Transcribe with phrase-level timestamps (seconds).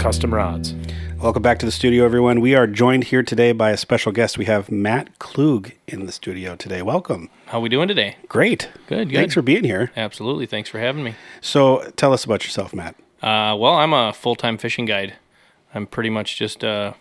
[0.00, 0.74] Custom Rods.
[1.20, 2.40] Welcome back to the studio, everyone.
[2.40, 4.38] We are joined here today by a special guest.
[4.38, 6.80] We have Matt Klug in the studio today.
[6.80, 7.28] Welcome.
[7.44, 8.16] How are we doing today?
[8.26, 8.70] Great.
[8.86, 9.16] Good, good.
[9.16, 9.92] Thanks for being here.
[9.98, 10.46] Absolutely.
[10.46, 11.16] Thanks for having me.
[11.42, 12.94] So, tell us about yourself, Matt.
[13.22, 15.16] Uh, well, I'm a full-time fishing guide.
[15.74, 16.94] I'm pretty much just, uh,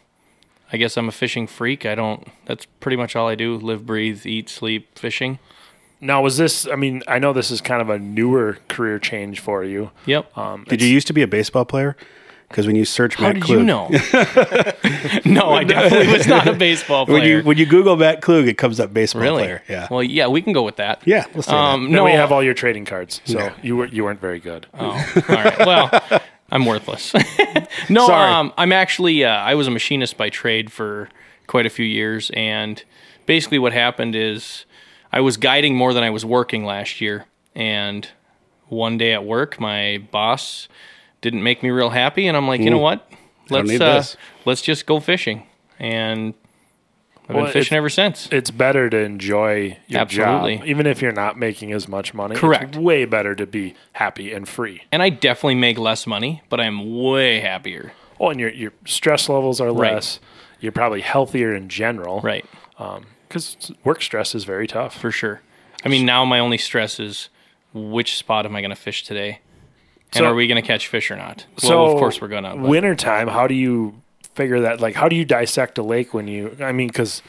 [0.73, 1.85] I guess I'm a fishing freak.
[1.85, 2.27] I don't.
[2.47, 5.39] That's pretty much all I do: live, breathe, eat, sleep, fishing.
[6.01, 9.39] Now, was this, I mean, I know this is kind of a newer career change
[9.39, 9.91] for you.
[10.05, 10.37] Yep.
[10.37, 11.95] Um, Did you used to be a baseball player?
[12.49, 13.87] Because when you search How Matt did Klug, you know?
[15.25, 17.19] no, I definitely was not a baseball player.
[17.19, 19.43] when you when you Google Matt Klug, it comes up baseball really?
[19.43, 19.63] player.
[19.69, 19.87] Yeah.
[19.91, 21.01] Well, yeah, we can go with that.
[21.05, 21.25] yeah.
[21.35, 23.53] Let's say Um, Then no, we have all your trading cards, so Yeah.
[23.61, 24.65] you were you weren't very good.
[24.73, 25.59] Oh, all right.
[25.59, 27.13] Well, I'm worthless.
[27.89, 28.31] no, Sorry.
[28.33, 31.09] um, I'm actually uh, I was a machinist by trade for
[31.45, 32.83] quite a few years, and
[33.27, 34.65] basically what happened is
[35.13, 38.07] I was guiding more than I was working last year, and
[38.69, 40.67] one day at work, my boss
[41.21, 43.09] didn't make me real happy, and I'm like, you know what?
[43.49, 44.03] Let's uh,
[44.45, 45.43] let's just go fishing,
[45.79, 46.33] and
[47.27, 48.27] I've Well, been fishing ever since.
[48.31, 50.57] It's better to enjoy your Absolutely.
[50.57, 52.35] job, even if you're not making as much money.
[52.35, 52.69] Correct.
[52.69, 54.83] It's way better to be happy and free.
[54.91, 57.93] and I definitely make less money, but I'm way happier.
[58.19, 59.93] Oh, and your your stress levels are Right.
[59.93, 60.19] less.
[60.59, 62.45] You're probably healthier in general, Right.
[63.27, 64.99] Because work stress is very tough.
[64.99, 65.41] for sure.
[65.85, 67.29] I mean, now my only stress is
[67.73, 69.39] which spot am I going to fish today,
[70.13, 71.45] and So- are we going to catch fish or not?
[71.57, 72.55] So, well, of course we're gonna.
[72.55, 74.01] Wintertime, how do you
[74.35, 74.79] figure that?
[74.79, 76.55] Like, how do you dissect a lake when you?
[76.61, 77.21] I mean, because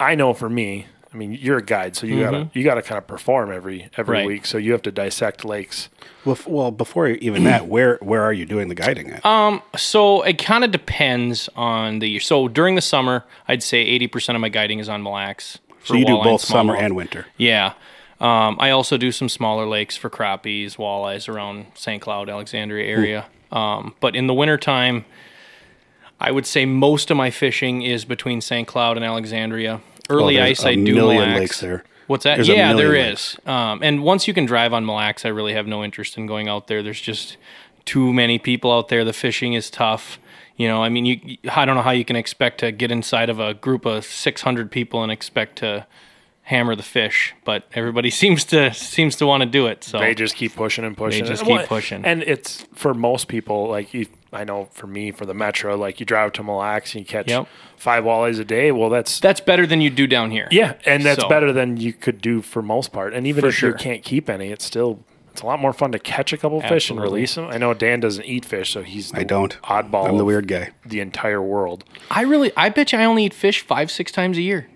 [0.00, 2.98] I know for me, I mean, you're a guide, so you gotta you gotta kind
[2.98, 4.10] of perform every every Mm-hmm.
[4.12, 4.26] Right.
[4.26, 4.36] week.
[4.42, 4.46] week.
[4.46, 5.88] So you have to dissect lakes.
[6.26, 9.24] Well, f- well, before even that, where where are you doing the guiding at?
[9.24, 12.20] Um, so it kind of depends on the year.
[12.20, 15.58] So during the summer, I'd say eighty percent of my guiding is on Mille Lacs.
[15.84, 17.26] so you do both summer and winter.
[17.38, 17.74] Yeah.
[18.20, 22.00] Um, I also do some smaller lakes for crappies, walleyes around St.
[22.00, 23.26] Cloud, Alexandria area.
[23.52, 25.04] Um, but in the wintertime,
[26.18, 28.66] I would say most of my fishing is between St.
[28.66, 29.80] Cloud and Alexandria.
[30.08, 31.40] Early Oh, ice, I do Mille Lacs.
[31.40, 31.84] lakes there.
[32.06, 32.36] What's that?
[32.36, 33.36] There's yeah, there million is.
[33.44, 36.26] Um, and once you can drive on Mille Lacs, I really have no interest in
[36.26, 36.82] going out there.
[36.82, 37.36] There's just
[37.84, 39.04] too many people out there.
[39.04, 40.18] The fishing is tough.
[40.56, 43.28] You know, I mean, you, I don't know how you can expect to get inside
[43.28, 45.86] of a group of 600 people and expect to
[46.48, 49.82] hammer the fish, but everybody seems to seems to want to do it.
[49.84, 51.24] So They just keep pushing and pushing.
[51.24, 52.04] They just And keep pushing.
[52.04, 55.98] And it's for most people, like you, I know for me, for the metro, like
[56.00, 57.48] you drive to Mille Lacs and you catch Yep.
[57.76, 58.70] five walleyes a day.
[58.72, 60.46] Well, that's that's better than you do down here.
[60.52, 63.12] yeah, and that's So- better than you could do for most part.
[63.12, 63.70] And even For if sure.
[63.70, 65.00] you can't keep any, it's still
[65.32, 67.48] it's a lot more fun to catch a couple fish and release them.
[67.50, 69.60] I know Dan doesn't eat fish, so he's the I don't.
[69.64, 70.08] oddball.
[70.08, 70.70] I'm the weird guy.
[70.86, 71.84] The entire world.
[72.10, 74.68] I really, I bet you I only eat fish five six times a year.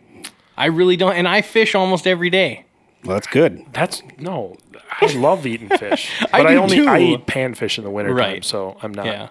[0.61, 2.65] I really don't, and I fish almost every day.
[3.05, 3.65] Well, that's good.
[3.73, 4.57] That's no.
[5.01, 8.17] I love eating fish, but I I, do only I eat panfish in the wintertime,
[8.19, 8.45] Right.
[8.45, 9.07] so I'm not.
[9.07, 9.29] Yeah.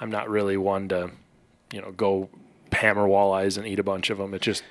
[0.00, 1.10] I'm not really one to,
[1.72, 2.28] you know, go
[2.72, 4.34] hammer walleyes and eat a bunch of them.
[4.34, 4.62] It just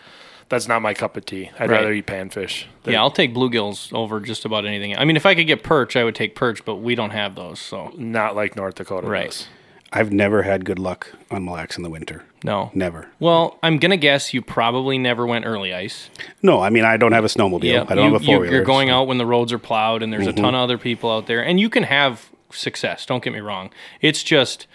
[0.49, 1.51] that's not my cup of tea.
[1.59, 1.77] I'd Right.
[1.77, 2.65] rather eat panfish.
[2.83, 4.95] They're Yeah, I'll take bluegills over just about anything.
[4.97, 7.35] I mean, if I could get perch, I would take perch, but we don't have
[7.35, 9.07] those, so not like North Dakota.
[9.07, 9.27] Right.
[9.29, 9.47] does.
[9.91, 12.23] I've never had good luck on Mille Lacs in the winter.
[12.43, 12.71] no.
[12.73, 13.07] Never.
[13.19, 16.09] Well, I'm gonna guess you probably never went early ice.
[16.41, 17.63] No, I mean I don't have a snowmobile.
[17.63, 18.53] Yeah, I don't you, have a four wheeler.
[18.53, 21.11] You're going out when the roads are plowed, and there's a ton of other people
[21.11, 23.05] out there, and you can have success.
[23.05, 23.71] Don't get me wrong.
[24.01, 24.67] It's just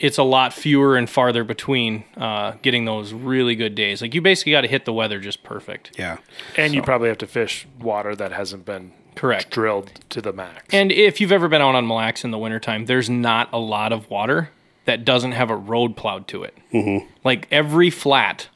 [0.00, 4.00] it's a lot fewer and farther between uh, getting those really good days.
[4.00, 5.98] Like you basically got to hit the weather just perfect.
[5.98, 6.16] Yeah.
[6.56, 9.50] And you probably have to fish water that hasn't been Correct.
[9.50, 10.64] drilled to the max.
[10.72, 13.58] And if you've ever been out on Mille Lacs in the wintertime, there's not a
[13.58, 14.50] lot of water
[14.86, 16.56] that doesn't have a road plowed to it.
[16.72, 17.06] Mm-hmm.
[17.24, 18.48] Like every flat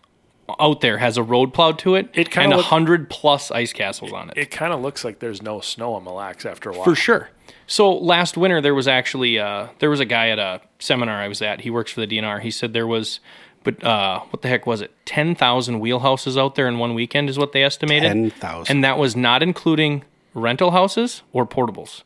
[0.61, 4.13] out there has a road plowed to it, It a look- hundred plus ice castles
[4.13, 4.37] on it.
[4.37, 6.85] it kind of looks like there's no snow on Mille Lacs after a while.
[6.85, 7.31] For sure.
[7.67, 11.29] So last winter there was actually uh, there was a guy at a seminar I
[11.29, 11.63] was at.
[11.63, 12.41] He works for the DNR.
[12.43, 13.21] He said there was,
[13.63, 14.93] but uh, what the heck was it?
[15.07, 18.11] Ten thousand wheelhouses out there in one weekend is what they estimated.
[18.13, 18.75] 10,000.
[18.75, 20.05] and that was not including
[20.35, 22.03] rental houses or portables.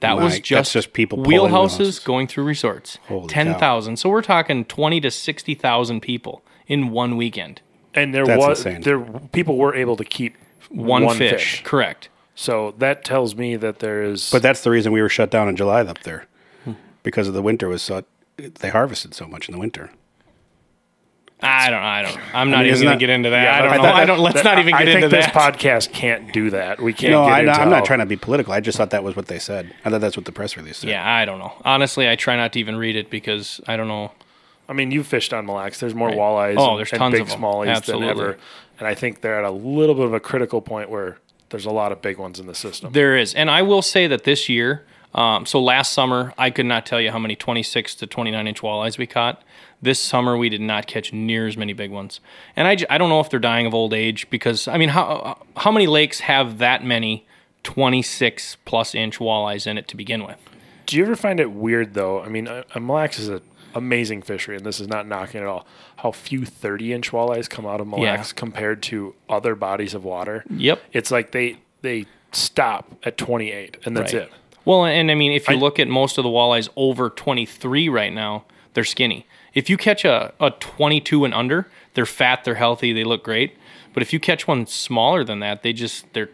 [0.00, 2.04] That My- was that's just just people pulling wheelhouses wheelhouses.
[2.04, 2.98] going through resorts.
[3.08, 3.96] Holy Ten thousand.
[3.98, 7.60] So we're talking twenty to sixty thousand people in one weekend.
[7.94, 8.80] And there That's was insane.
[8.82, 8.98] there
[9.32, 10.34] people were able to keep
[10.70, 11.62] One, fish.
[11.64, 12.08] Correct.
[12.34, 14.30] So that tells me that there is.
[14.30, 16.26] But that's the reason we were shut down in July up there,
[17.02, 18.02] because of the winter was so
[18.36, 19.90] they harvested so much in the winter.
[21.42, 21.80] I don't.
[21.80, 21.86] Know.
[21.86, 22.34] I don't.
[22.34, 23.42] I'm not mean, even going to get into that.
[23.42, 23.82] Yeah, I don't that- know.
[23.84, 24.18] that- I don't.
[24.20, 25.34] Let's that- not even I get think into this that.
[25.34, 26.80] podcast can't do that.
[26.80, 27.10] We can't.
[27.12, 28.52] No, get I, into I'm not how- trying to be political.
[28.52, 29.74] I just thought that was what they said.
[29.84, 30.90] I thought that's what the press release said.
[30.90, 31.52] Yeah, I don't know.
[31.64, 34.12] Honestly, I try not to even read it because I don't know.
[34.68, 35.80] I mean, you fished on Mille Lacs.
[35.80, 36.16] There's more Right.
[36.16, 37.40] walleyes Oh, and, there's and tons big of 'em.
[37.40, 38.06] smallies Absolutely.
[38.08, 38.38] than ever.
[38.78, 41.18] And I think they're at a little bit of a critical point where
[41.50, 42.92] there's a lot of big ones in the system.
[42.92, 44.84] There is, and I will say that this year.
[45.14, 48.62] Um, so last summer, I could not tell you how many 26 to 29 inch
[48.62, 49.42] walleyes we caught.
[49.82, 52.20] This summer, we did not catch near as many big ones,
[52.54, 55.42] and I, I don't know if they're dying of old age because I mean, how
[55.56, 57.26] how many lakes have that many
[57.76, 60.38] 26 plus inch walleyes in it to begin with?
[60.86, 62.22] Do you ever find it weird though?
[62.22, 63.40] I mean, uh, Mille Lacs is an
[63.74, 65.66] amazing fishery, and this is not knocking at all.
[65.96, 68.12] How few 30 inch walleyes come out of Mille Yeah.
[68.12, 70.44] Lacs compared to other bodies of water.
[70.50, 70.80] Yep.
[70.92, 74.22] It's like they they stop at 28, and that's Right.
[74.24, 74.32] it.
[74.64, 77.88] Well, and I mean, if you I- look at most of the walleyes over 23
[77.88, 79.26] right now, they're skinny.
[79.54, 83.56] If you catch a, a 22 and under, they're fat, they're healthy, they look great.
[83.92, 86.30] But if you catch one smaller than that, they just they're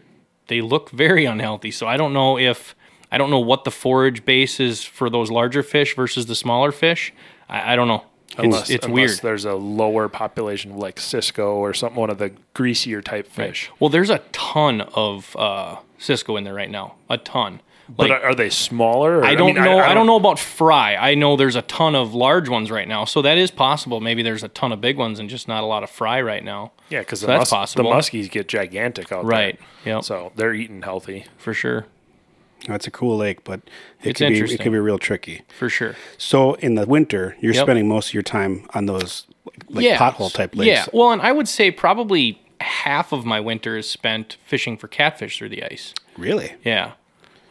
[0.47, 1.71] they look very unhealthy.
[1.71, 2.75] So I don't know if
[3.11, 6.71] I don't know what the forage base is for those larger fish versus the smaller
[6.71, 7.13] fish.
[7.47, 8.03] I, I don't know.
[8.37, 9.19] Unless, it's it's unless weird.
[9.21, 13.71] there's a lower population of like Cisco or something, one of the greasier type fish.
[13.79, 16.95] Well, there's a ton of uh, Cisco in there right now.
[17.09, 17.61] A ton.
[17.89, 19.17] But Like are, are they smaller?
[19.17, 19.79] Or, I don't mean, know.
[19.79, 20.95] I, don't know about fry.
[20.95, 23.99] I know there's a ton of large ones right now, so that is possible.
[23.99, 26.43] Maybe there's a ton of big ones and just not a lot of fry right
[26.43, 26.71] now.
[26.89, 27.89] Yeah, because So the, that's mus- possible.
[27.89, 29.59] the muskies get gigantic out Right.
[29.83, 29.95] there.
[29.95, 30.03] Yep.
[30.03, 31.25] So they're eating healthy.
[31.37, 31.87] For sure.
[32.67, 33.61] That's a cool lake, but
[34.03, 35.41] it It's could be it could be real tricky.
[35.57, 35.95] For sure.
[36.17, 37.63] So in the winter, you're Yep.
[37.65, 39.25] spending most of your time on those
[39.69, 39.97] like yeah.
[39.97, 40.67] pothole type lakes.
[40.67, 40.85] Yeah.
[40.93, 45.37] Well, and I would say probably half of my winter is spent fishing for catfish
[45.39, 45.93] through the ice.
[46.17, 46.53] Really?
[46.63, 46.91] Yeah.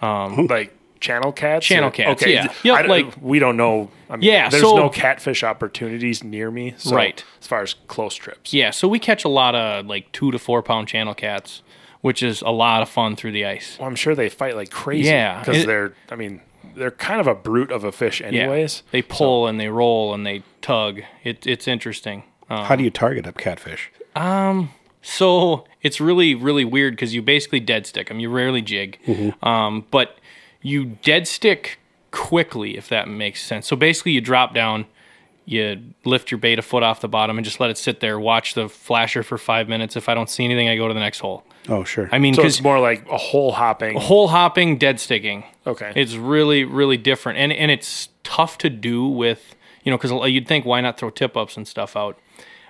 [0.02, 1.66] Like channel cats.
[1.66, 2.34] Channel or- cats, Okay.
[2.34, 2.52] yeah.
[2.64, 3.90] Yep, I like- we don't know.
[4.10, 6.74] I mean, Yeah, There's so- no catfish opportunities near me.
[6.76, 7.22] So Right.
[7.40, 8.52] As far as close trips.
[8.52, 8.70] Yeah.
[8.70, 11.62] So we catch a lot of like two to four pound channel cats,
[12.00, 13.76] which is a lot of fun through the ice.
[13.78, 15.08] Well, I'm sure they fight like crazy.
[15.10, 15.92] Yeah, Because they're.
[16.10, 16.40] I mean,
[16.74, 18.82] they're kind of a brute of a fish, anyways.
[18.86, 18.90] Yeah.
[18.92, 21.02] They pull and they roll and they tug.
[21.24, 22.22] It, it's interesting.
[22.50, 23.90] Um, How do you target up catfish?
[25.10, 28.20] So it's really, really weird because you basically dead stick them.
[28.20, 28.98] You rarely jig,
[29.42, 30.18] um, but
[30.60, 31.78] you dead stick
[32.10, 33.66] quickly, if that makes sense.
[33.66, 34.84] So basically, you drop down,
[35.46, 38.20] you lift your bait a foot off the bottom, and just let it sit there.
[38.20, 39.96] Watch the flasher for five minutes.
[39.96, 41.42] If I don't see anything, I go to the next hole.
[41.70, 42.10] Oh, sure.
[42.12, 43.98] I mean, So it's more like a hole hopping.
[43.98, 45.44] hole hopping, dead sticking.
[45.66, 45.90] Okay.
[45.96, 49.54] It's really, really different, and and it's tough to do with
[49.84, 52.18] you know because you'd think why not throw tip ups and stuff out.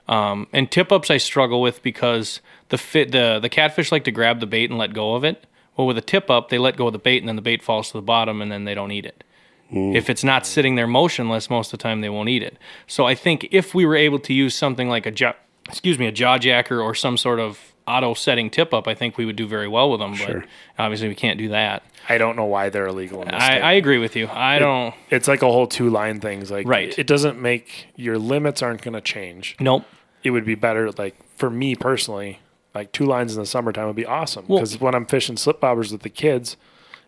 [0.09, 2.41] Um, and tip ups I struggle with because
[2.71, 5.47] the fit the the catfish like to grab the bait and let go of it.
[5.77, 7.63] Well, with a tip up, they let go of the bait and then the bait
[7.63, 9.23] falls to the bottom and then they don't eat it.
[9.71, 12.57] If it's not sitting there motionless, most of the time they won't eat it.
[12.87, 15.35] So I think if we were able to use something like a jaw,
[15.69, 19.19] excuse me, a jaw jacker or some sort of auto setting tip up, I think
[19.19, 20.15] we would do very well with them.
[20.15, 20.41] Sure.
[20.41, 21.83] But obviously we can't do that.
[22.09, 23.59] I don't know why they're illegal in this I.
[23.59, 24.27] I agree with you.
[24.29, 24.95] I don't.
[25.11, 26.51] it's like a whole two line things.
[26.51, 26.99] Like Right.
[26.99, 29.55] It doesn't make your limits aren't going to change.
[29.61, 29.85] Nope.
[30.25, 32.41] It would be better like for me personally
[32.75, 35.61] like two lines in the summertime would be awesome Well- because when i'm fishing slip
[35.61, 36.57] bobbers with the kids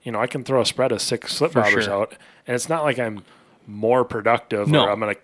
[0.02, 1.92] you know i can throw a spread of six slip bobbers sure.
[1.92, 2.14] out
[2.46, 3.22] and it's not like i'm
[3.66, 4.84] more productive No.
[4.84, 5.14] or i'm gonna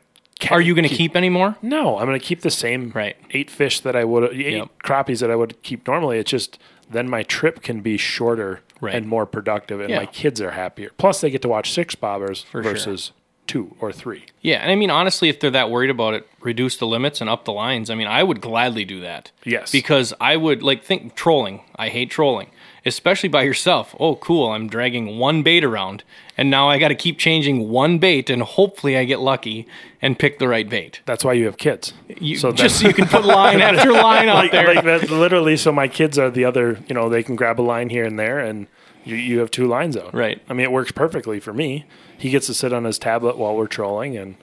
[0.41, 1.57] ca- Are you going to keep any more?
[1.63, 3.17] no i'm gonna keep the same Right.
[3.31, 4.69] eight fish that i would eight Yep.
[4.85, 6.59] crappies that i would keep normally it's just
[6.91, 8.95] then my trip can be shorter Right.
[8.95, 10.01] and more productive and Yeah.
[10.01, 12.63] my kids are happier plus they get to watch six bobbers sure.
[12.63, 13.13] versus
[13.47, 16.77] two or three Yeah, and I mean honestly, if they're that worried about it, reduce
[16.77, 17.91] the limits and up the lines.
[17.91, 19.31] I mean, I would gladly do that.
[19.45, 19.71] Yes.
[19.73, 21.63] Because I would like think trolling.
[21.77, 22.49] I hate trolling,
[22.85, 23.95] especially by yourself.
[24.01, 24.51] Oh, cool!
[24.51, 26.03] I'm dragging one bait around,
[26.37, 29.67] and now I got to keep changing one bait, and hopefully I get lucky
[30.03, 31.01] and pick the right bait.
[31.07, 34.29] that's why you have kids You, So just so you can put line after line
[34.29, 34.75] out like, there.
[34.75, 37.63] like that literally so my kids are the other you know they can grab a
[37.63, 38.67] line here and there and
[39.07, 40.43] you, you have two lines out Right.
[40.49, 41.87] i mean it works perfectly for me
[42.19, 44.37] he gets to sit on his tablet while we're trolling and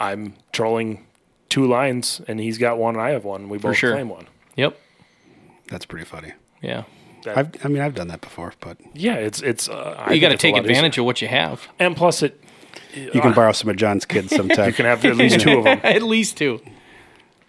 [0.00, 1.06] i'm trolling
[1.48, 3.92] two lines and he's got one and i have one we both sure.
[3.92, 4.78] claim one Yep.
[5.68, 6.32] That's pretty funny.
[6.60, 6.84] Yeah.
[7.24, 10.28] That- I've, I mean, I've done that before, but yeah it's it's uh, You got
[10.30, 11.68] to take advantage of what you have.
[11.78, 12.38] and plus it
[12.94, 14.66] you can borrow some of John's kids sometime.
[14.66, 16.60] you can have at least two of them At least two.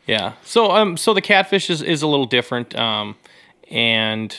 [0.08, 0.34] Yeah.
[0.44, 3.16] So um so the catfish is, is a little different um
[3.70, 4.34] and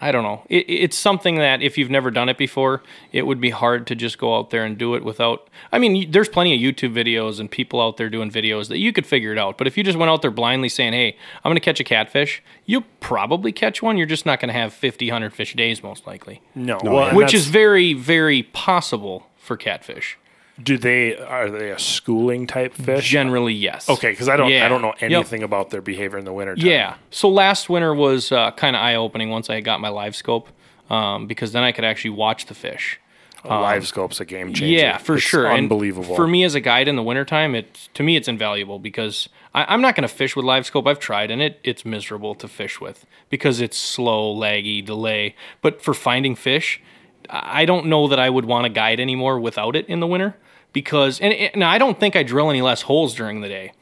[0.00, 0.42] I don't know.
[0.48, 3.94] It, it's something that if you've never done it before, it would be hard to
[3.94, 5.48] just go out there and do it without.
[5.72, 8.92] I mean, there's plenty of YouTube videos and people out there doing videos that you
[8.92, 9.58] could figure it out.
[9.58, 11.84] But if you just went out there blindly saying, "Hey, I'm going to catch a
[11.84, 13.96] catfish," you'll probably catch one.
[13.96, 17.14] You're just not going to have 50, 100 fish days, most likely, no, No, well,
[17.14, 20.18] which is very, very possible for catfish.
[20.62, 23.88] Do they are they a schooling type fish Generally, yes.
[23.88, 24.66] okay because i don't Yeah.
[24.66, 25.10] i don't know Yep.
[25.12, 26.94] anything about their behavior in the winter Yeah.
[27.10, 30.48] So last winter was uh, kind of eye opening once I got my live scope
[30.90, 32.98] um, because then I could actually watch the fish.
[33.44, 34.64] A live scope's a game changer.
[34.66, 35.46] Yeah, for It's sure.
[35.46, 36.16] And Unbelievable.
[36.16, 39.64] for me as a guide in the wintertime, it to me it's invaluable because I,
[39.72, 40.88] I'm not going to fish with live scope.
[40.88, 45.36] I've tried and it it's miserable to fish with because it's slow, laggy, delay.
[45.62, 46.82] But for finding fish,
[47.30, 50.34] I don't know that I would want to guide anymore without it in the winter
[50.80, 53.72] because and, and I don't think I drill any less holes during the day.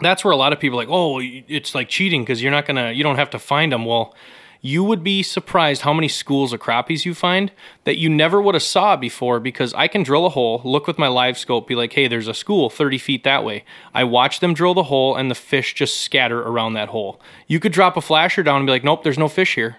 [0.00, 2.66] That's where a lot of people are like, oh, it's like cheating because you're not
[2.66, 3.84] gonna, you don't have to find them.
[3.84, 4.14] Well,
[4.60, 7.50] you would be surprised how many schools of crappies you find
[7.84, 10.98] that you never would have saw before because I can drill a hole, look with
[10.98, 13.64] my live scope, be like, hey, there's a school 30 feet that way.
[13.92, 17.20] I watch them drill the hole and the fish just scatter around that hole.
[17.48, 19.78] You could drop a flasher down and be like, nope, there's no fish here.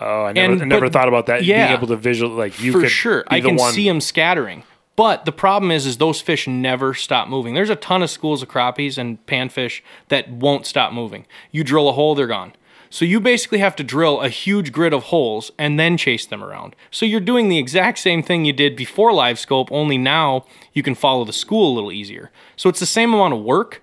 [0.00, 1.44] oh, I never, and- I never but- thought about that.
[1.44, 1.66] yeah.
[1.68, 3.24] Being able to visual like you For sure.
[3.28, 4.64] I can one, see them scattering.
[4.94, 7.54] But the problem is, is those fish never stop moving.
[7.54, 11.26] There's a ton of schools of crappies and panfish that won't stop moving.
[11.50, 12.52] You drill a hole, they're gone.
[12.90, 16.44] So you basically have to drill a huge grid of holes and then chase them
[16.44, 16.76] around.
[16.90, 20.44] So you're doing the exact same thing you did before live scope, only now
[20.74, 22.30] you can follow the school a little easier.
[22.54, 23.82] So it's the same amount of work.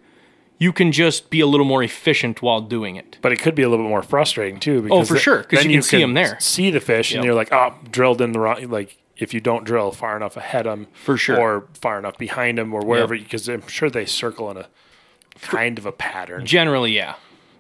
[0.59, 3.17] You can just be a little more efficient while doing it.
[3.21, 4.77] But it could be a little bit more frustrating too.
[4.77, 6.37] Oh, because Oh, for sure, 'cause then you can them there.
[6.39, 8.69] See the fish, and you're like, oh, drilled in the wrong.
[8.69, 11.37] Like if you don't drill far enough ahead of them, For sure.
[11.39, 14.67] or far enough behind them, or wherever, because I'm sure they circle in a
[15.41, 16.45] kind of a pattern.
[16.45, 17.15] Generally, yeah.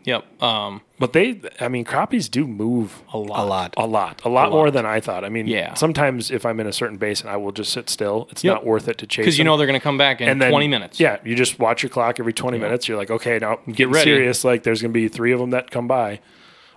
[0.05, 0.41] Yep.
[0.41, 3.43] Um, But they, I mean, crappies do move a lot.
[3.43, 3.73] A lot.
[3.77, 5.23] a lot, a lot more than I thought.
[5.25, 5.73] I mean, Yeah.
[5.75, 8.27] Sometimes if I'm in a certain basin, I will just sit still.
[8.31, 8.53] It's Yep.
[8.53, 10.41] not worth it to chase Because you know they're going to come back in and
[10.41, 10.99] then 20 minutes.
[10.99, 12.87] Yeah, you just watch your clock every 20 minutes.
[12.87, 14.03] You're like, okay, now get ready.
[14.05, 14.43] serious.
[14.43, 16.21] Like there's going to be three of them that come by,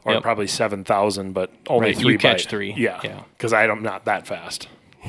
[0.04, 0.22] or Yep.
[0.22, 2.18] probably seven thousand, but only Right, you three.
[2.18, 2.50] catch bite.
[2.50, 2.74] three.
[2.76, 3.22] Yeah, Yeah.
[3.36, 4.68] Because I'm not that fast.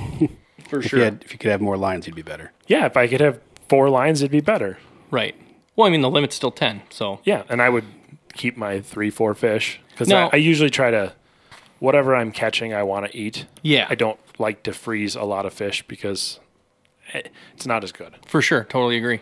[0.69, 2.51] For If you, had, if you could have more lines, you'd be better.
[2.67, 4.77] Yeah, if I could have four lines, it'd be better.
[5.11, 5.35] Right.
[5.75, 6.83] Well, I mean, the limit's still 10.
[6.89, 7.83] So, Yeah, and I would
[8.33, 11.13] keep my three, four fish because I, I usually try to
[11.79, 13.45] whatever I'm catching, I want to eat.
[13.61, 16.39] yeah, I don't like to freeze a lot of fish because
[17.13, 18.13] it's not as good.
[18.25, 18.63] for sure.
[18.63, 19.19] Totally agree.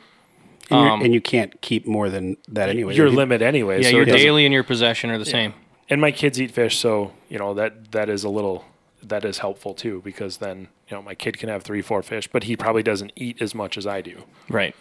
[0.70, 2.96] And, you're- Um, and you can't keep more than that anyway.
[2.96, 3.82] Your You- limit anyway.
[3.82, 5.54] Yeah, so your daily and your possession are the same.
[5.92, 8.66] And my kids eat fish, so you know that that is a little
[9.04, 12.28] that is helpful too because then you know my kid can have three, four fish,
[12.28, 14.24] but he probably doesn't eat as much as I do.
[14.50, 14.74] Right.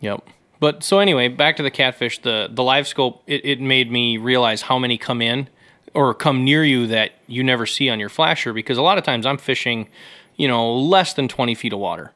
[0.00, 0.28] Yep.
[0.58, 2.20] But so anyway, back to the catfish.
[2.20, 5.48] The the live scope it, it made me realize how many come in
[5.94, 9.04] or come near you that you never see on your flasher because a lot of
[9.04, 9.88] times I'm fishing,
[10.34, 12.12] you know, less than 20 feet of water.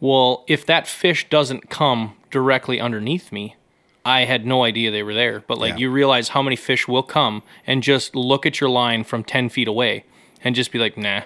[0.00, 3.56] Well, if that fish doesn't come directly underneath me,
[4.04, 5.40] I had no idea they were there.
[5.46, 5.78] But like Yeah.
[5.78, 9.48] you realize how many fish will come and just look at your line from 10
[9.50, 10.04] feet away
[10.42, 11.22] and just be like, nah,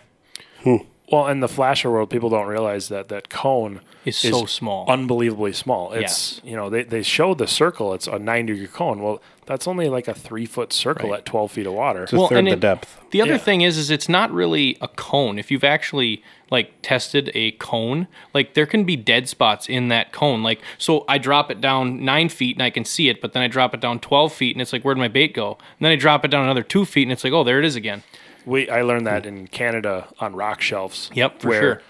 [0.62, 0.76] hmm.
[1.12, 4.86] Well, in the flasher world, people don't realize that that cone is, so small.
[4.88, 5.92] unbelievably small.
[5.92, 7.92] It's you know they they show the circle.
[7.92, 9.02] It's a nine degree cone.
[9.02, 11.18] Well, that's only like a three foot circle Right.
[11.18, 12.04] at twelve feet of water.
[12.04, 13.00] It's a Well, third and the it- depth.
[13.10, 13.38] The other Yeah.
[13.38, 15.38] thing is, is it's not really a cone.
[15.38, 20.12] If you've actually like tested a cone, like there can be dead spots in that
[20.12, 20.42] cone.
[20.42, 23.42] Like, so I drop it down nine feet and I can see it, but then
[23.42, 25.52] I drop it down 12 feet and it's like, where'd my bait go?
[25.78, 27.64] And then I drop it down another two feet and it's like, oh, there it
[27.64, 28.02] is again.
[28.46, 31.10] We I learned that in Canada on rock shelves.
[31.14, 31.82] Yep, for where sure.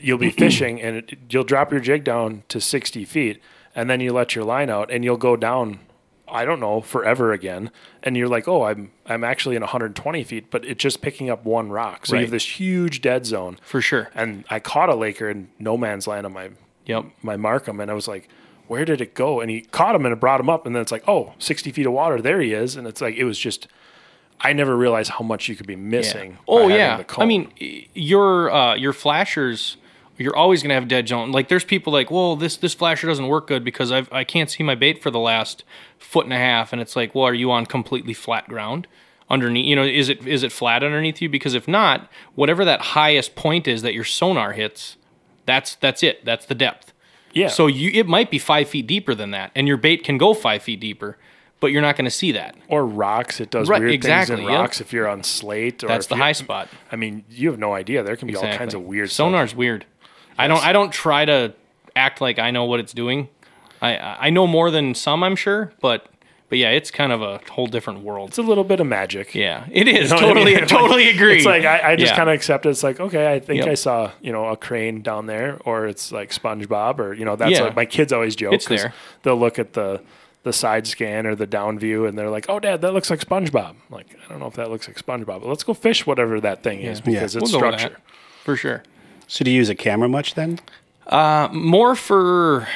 [0.00, 3.40] You'll be fishing and it, you'll drop your jig down to sixty feet,
[3.76, 5.78] and then you let your line out, and you'll go down.
[6.30, 7.70] I don't know forever again,
[8.02, 11.44] and you're like, oh, I'm I'm actually in 120 feet, but it's just picking up
[11.44, 12.06] one rock.
[12.06, 13.58] So you have this huge dead zone.
[13.62, 14.10] For sure.
[14.14, 16.50] And I caught a laker in no man's land on my
[16.86, 17.04] Yep.
[17.22, 18.28] my Marcum, and I was like,
[18.66, 19.40] where did it go?
[19.40, 21.72] And he caught him and it brought him up, and then it's like, oh, 60
[21.72, 23.68] feet of water, there he is, and it's like it was just.
[24.42, 26.32] I never realized how much you could be missing.
[26.32, 27.02] by Oh yeah.
[27.18, 27.52] I mean,
[27.92, 29.76] your uh, your flashers,
[30.24, 31.32] you're always gonna have dead zone.
[31.32, 34.50] Like there's people like, well, this this flasher doesn't work good because I've I can't
[34.50, 35.64] see my bait for the last
[35.98, 38.86] foot and a half, and it's like, well, are you on completely flat ground?
[39.28, 41.28] Underneath, you know, is it is it flat underneath you?
[41.28, 44.96] Because if not, whatever that highest point is that your sonar hits,
[45.46, 46.24] that's that's it.
[46.24, 46.92] That's the depth.
[47.32, 47.46] yeah.
[47.46, 50.34] So you it might be five feet deeper than that, and your bait can go
[50.34, 51.16] five feet deeper,
[51.60, 52.56] but you're not going to see that.
[52.66, 53.40] or rocks.
[53.40, 54.60] It does Right, weird exactly, things in yep.
[54.62, 55.84] rocks if you're on slate.
[55.84, 56.68] Or That's the high spot.
[56.90, 58.02] I mean, you have no idea.
[58.02, 59.26] There can be all kinds of weird stuff.
[59.26, 59.86] Sonar's weird.
[60.40, 61.52] I don't I don't try to
[61.96, 63.28] act like I know what it's doing.
[63.82, 66.06] I I know more than some, I'm sure, but
[66.48, 68.30] but yeah, it's kind of a whole different world.
[68.30, 69.34] It's a little bit of magic.
[69.36, 70.66] Yeah, it is You know what I totally mean?
[70.66, 71.36] totally Like, agree.
[71.36, 72.16] It's like I, I just Yeah.
[72.16, 72.70] kind of accept it.
[72.70, 73.68] It's like okay, I think Yep.
[73.68, 77.36] I saw you know a crane down there, or it's like SpongeBob, or you know
[77.36, 77.62] that's Yeah.
[77.62, 78.52] what my kids always joke.
[78.54, 78.94] It's 'cause there.
[79.22, 80.02] They'll look at the
[80.42, 83.20] the side scan or the down view, and they're like, "Oh, Dad, that looks like
[83.20, 86.06] SpongeBob." I'm like I don't know if that looks like SpongeBob, but let's go fish
[86.06, 87.88] whatever that thing is because it's We'll go structure.
[87.90, 88.00] that,
[88.44, 88.82] for sure.
[89.30, 90.58] So do you use a camera much then?
[91.52, 92.66] More for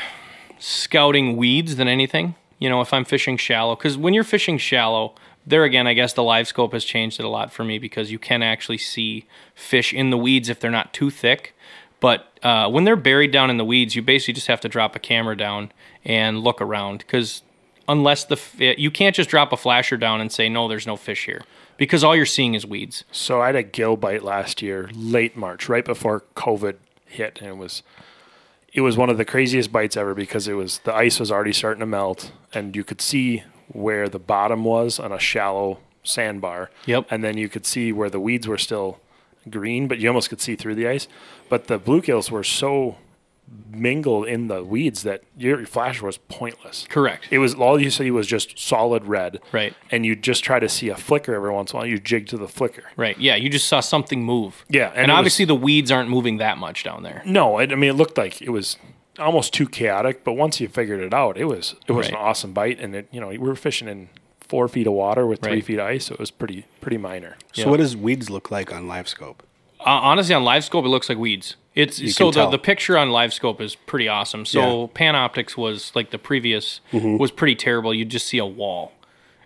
[0.61, 2.37] scouting weeds than anything.
[2.61, 6.13] You know, if I'm fishing shallow, because when you're fishing shallow, there again, I guess
[6.13, 9.27] the live scope has changed it a lot for me because you can actually see
[9.57, 11.57] fish in the weeds if they're not too thick.
[11.99, 14.95] But uh, when they're buried down in the weeds, you basically just have to drop
[14.95, 15.73] a camera down
[16.05, 17.43] and look around because
[17.89, 18.41] unless the
[18.79, 21.43] you can't just drop a flasher down and say no, there's no fish here
[21.77, 23.05] because all you're seeing is weeds.
[23.11, 26.77] So I had a gill bite last year, late March, right before COVID
[27.07, 27.83] hit, and it was
[28.73, 31.53] it was one of the craziest bites ever because it was the ice was already
[31.53, 36.71] starting to melt, and you could see where the bottom was on a shallow sandbar.
[36.87, 37.07] Yep.
[37.11, 39.01] And then you could see where the weeds were still
[39.49, 41.09] green, but you almost could see through the ice.
[41.49, 42.97] But the bluegills were so
[43.71, 46.87] mingled in the weeds that your flasher was pointless.
[46.89, 47.27] Correct.
[47.31, 49.41] It was all you see was just solid red.
[49.53, 49.75] Right.
[49.91, 51.87] And you just try to see a flicker every once in a while.
[51.87, 52.85] You jig to the flicker.
[52.97, 53.19] Right.
[53.19, 54.65] Yeah, you just saw something move.
[54.69, 57.23] Yeah, And, and it obviously the weeds aren't moving that much down there.
[57.25, 58.77] No, it, I mean it looked like it was
[59.19, 62.53] almost too chaotic, but once you figured it out, it was it was an awesome
[62.53, 64.09] bite, and it you know we were fishing in
[64.41, 65.65] four feet of water with three Right.
[65.65, 67.37] feet of ice, so it was pretty pretty minor.
[67.53, 67.69] So Yeah.
[67.71, 69.43] what does weeds look like on live scope?
[69.81, 71.57] Uh, honestly, on live scope, it looks like weeds.
[71.75, 74.47] It's so can the, the picture on LiveScope is pretty awesome.
[74.47, 74.67] So Yeah.
[74.67, 74.97] Mm-hmm.
[74.97, 77.93] Panoptix was like the previous was pretty terrible.
[77.93, 78.93] You just see a wall,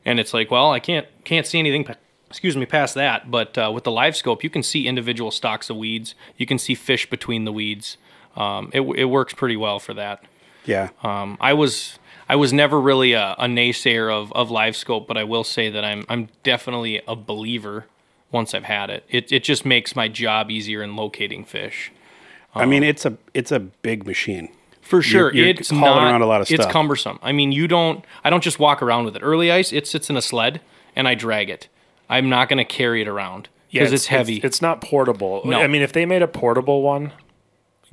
[0.05, 1.89] and it's like, well, I can't can't see anything.
[2.29, 3.31] Excuse me, past that.
[3.31, 6.15] But uh, with the live scope, you can see individual stalks of weeds.
[6.37, 7.97] You can see fish between the weeds.
[8.37, 10.23] Um, it it works pretty well for that.
[10.67, 10.91] Yeah.
[11.03, 15.17] Um, I was I was never really a, a naysayer of, of live scope, but
[15.17, 17.87] I will say that I'm I'm definitely a believer
[18.31, 19.05] once I've had it.
[19.09, 21.91] It it just makes my job easier in locating fish.
[22.59, 24.49] I mean, um, it's a it's a big machine.
[24.83, 26.73] For sure, you're it's hauling not, around a lot of It's stuff.
[26.73, 27.19] cumbersome.
[27.23, 28.05] I mean, you don't.
[28.25, 29.21] I don't just walk around with it.
[29.23, 30.63] Early ice, it sits in a sled,
[30.97, 31.69] and I drag it.
[32.09, 34.37] I'm not going to carry it around because it's, heavy.
[34.39, 35.43] It's, not portable.
[35.45, 35.61] No.
[35.61, 37.13] I mean, if they made a portable one,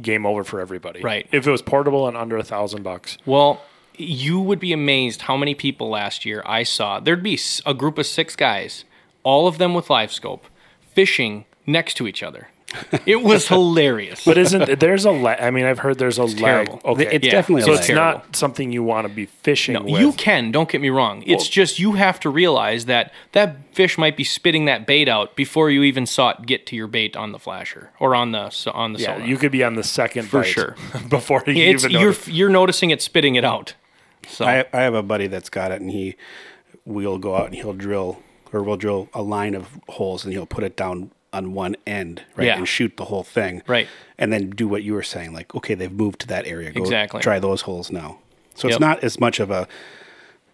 [0.01, 1.01] game over for everybody.
[1.01, 1.27] Right.
[1.33, 3.61] If it was portable and under a thousand bucks, Well,
[3.97, 7.01] you would be amazed how many people last year I saw.
[7.01, 8.85] There'd be s- a group of six guys,
[9.23, 10.45] all of them with live scope,
[10.93, 12.49] fishing next to each other.
[13.05, 14.23] It was hilarious.
[14.25, 15.37] but isn't there's a leg?
[15.41, 16.37] I mean, I've heard there's a leg.
[16.37, 16.81] terrible.
[16.85, 17.31] Okay, It's Yeah.
[17.31, 17.95] definitely so a it's leg.
[17.95, 19.99] not something you want to be fishing with.
[20.01, 21.23] you can, don't get me wrong.
[21.25, 25.35] It's just you have to realize that that fish might be spitting that bait out
[25.35, 28.49] before you even saw it get to your bait on the flasher or on the
[28.49, 29.27] so- on the yeah, sonar.
[29.27, 30.75] you could be on the second For bite sure.
[31.09, 32.17] before you it's even you're know.
[32.27, 33.75] you're noticing it spitting it out.
[34.27, 36.15] So I, I have a buddy that's got it, and he
[36.85, 40.45] we'll go out and he'll drill, or we'll drill a line of holes, and he'll
[40.45, 42.57] put it down on one end, right, Yeah.
[42.57, 43.87] and shoot the whole thing, Right.
[44.17, 46.81] and then do what you were saying, like, okay, they've moved to that area, go
[46.81, 47.19] Exactly.
[47.21, 48.19] try those holes now.
[48.55, 48.73] So Yep.
[48.75, 49.67] it's not as much of a,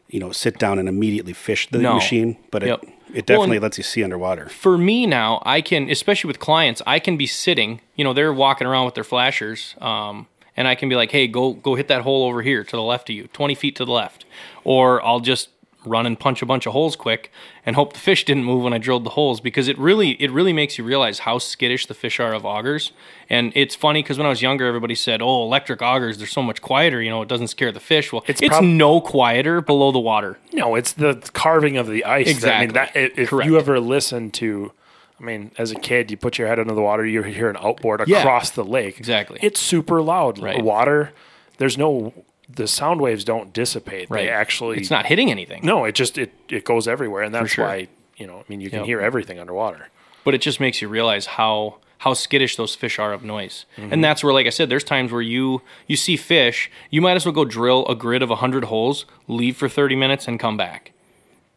[0.09, 1.93] you know, sit down and immediately fish the No.
[1.93, 2.85] machine, but it Yep.
[3.13, 4.47] it definitely and- lets you see underwater.
[4.49, 7.81] for me now, I can, especially with clients, I can be sitting.
[7.95, 11.27] You know, they're walking around with their flashers, um, and I can be like, "Hey,
[11.27, 13.85] go go hit that hole over here to the left of you, twenty feet to
[13.85, 14.25] the left,"
[14.63, 15.49] or I'll just
[15.83, 17.31] run and punch a bunch of holes quick
[17.65, 20.29] and hope the fish didn't move when I drilled the holes because it really it
[20.29, 22.91] really makes you realize how skittish the fish are of augers.
[23.29, 26.43] And it's funny because when I was younger, everybody said, "Oh, electric augers, they're so
[26.43, 27.01] much quieter.
[27.01, 29.99] You know, it doesn't scare the fish." Well, it's, It's prob- no quieter below the
[29.99, 30.37] water.
[30.53, 32.27] No, it's the carving of the ice.
[32.27, 32.73] I mean, Exactly.
[33.07, 33.49] that, if Correct.
[33.49, 34.71] you ever listen to,
[35.19, 37.57] I mean, as a kid, you put your head under the water, you hear an
[37.59, 38.19] outboard Yeah.
[38.19, 38.99] across the lake.
[38.99, 39.39] Exactly.
[39.41, 40.37] It's super loud.
[40.39, 40.61] Right.
[40.61, 41.11] Water,
[41.57, 42.13] there's no,
[42.55, 44.09] the sound waves don't dissipate.
[44.09, 44.23] Right?
[44.25, 45.61] They actually, it's not hitting anything.
[45.65, 47.23] No, it just, it, it goes everywhere.
[47.23, 47.65] And that's sure.
[47.65, 47.87] why,
[48.17, 48.85] you know, I mean, you can Yep.
[48.85, 49.87] hear everything underwater.
[50.23, 53.65] but it just makes you realize how how skittish those fish are of noise.
[53.77, 53.93] Mm-hmm.
[53.93, 57.15] And that's where like I said there's times where you you see fish, you might
[57.15, 60.57] as well go drill a grid of 100 holes, leave for 30 minutes and come
[60.57, 60.91] back.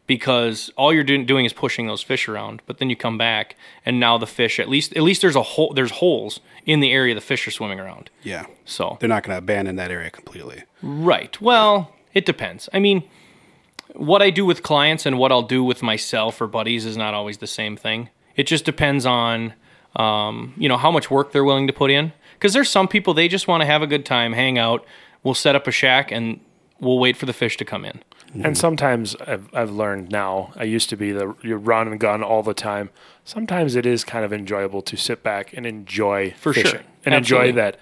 [0.07, 3.57] Because all you're doing, doing is pushing those fish around, but then you come back
[3.87, 6.93] and now the fish at least at least there's a hole there's holes in the
[6.93, 8.11] area the fish are swimming around.
[8.23, 10.65] Yeah, So they're not going to abandon that area completely.
[10.83, 11.41] Right.
[11.41, 12.69] Well, it depends.
[12.75, 13.03] I mean,
[13.95, 17.15] what I do with clients and what I'll do with myself or buddies is not
[17.15, 18.11] always the same thing.
[18.37, 19.55] It just depends on,
[19.97, 22.13] um, you know, how much work they're willing to put in.
[22.35, 24.85] Because there's some people they just want to have a good time, hang out.
[25.23, 26.41] We'll set up a shack and
[26.81, 28.03] we'll wait for the fish to come in.
[28.43, 32.23] And sometimes I've, I've learned now, I used to be the you run and gun
[32.23, 32.91] all the time.
[33.25, 36.65] Sometimes it is kind of enjoyable to sit back and enjoy For sure.
[36.65, 37.49] fishing and Absolutely.
[37.51, 37.79] enjoy that.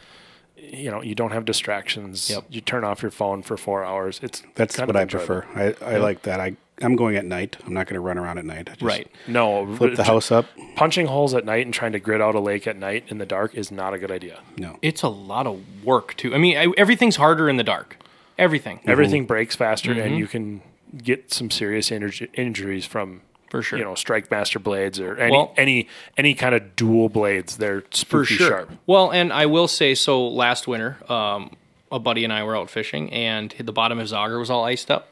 [0.56, 2.30] You know, you don't have distractions.
[2.30, 2.44] Yep.
[2.50, 4.20] You turn off your phone for four hours.
[4.22, 5.46] It's That's kind what of I prefer.
[5.54, 6.38] I, I like that.
[6.40, 7.56] I I'm going at night.
[7.66, 8.68] I'm not going to run around at night.
[8.68, 9.08] I just Right.
[9.28, 10.46] No, Flip the house up.
[10.76, 13.26] punching holes at night and trying to grid out a lake at night in the
[13.26, 14.40] dark is not a good idea.
[14.56, 14.78] No.
[14.82, 16.34] It's a lot of work too.
[16.34, 17.98] I mean, I, everything's harder in the dark.
[18.38, 18.80] Everything.
[18.86, 20.00] Everything breaks faster, Mm-hmm.
[20.00, 20.62] and you can
[20.96, 23.78] get some serious injury, injuries from For sure.
[23.78, 27.56] You know, StrikeMaster blades or any Well- any any kind of dual blades.
[27.58, 27.86] They're for
[28.24, 28.48] spooky sure.
[28.48, 28.70] sharp.
[28.86, 30.26] Well, and I will say so.
[30.26, 31.56] Last winter, um,
[31.90, 34.64] a buddy and I were out fishing, and the bottom of his auger was all
[34.64, 35.08] iced up.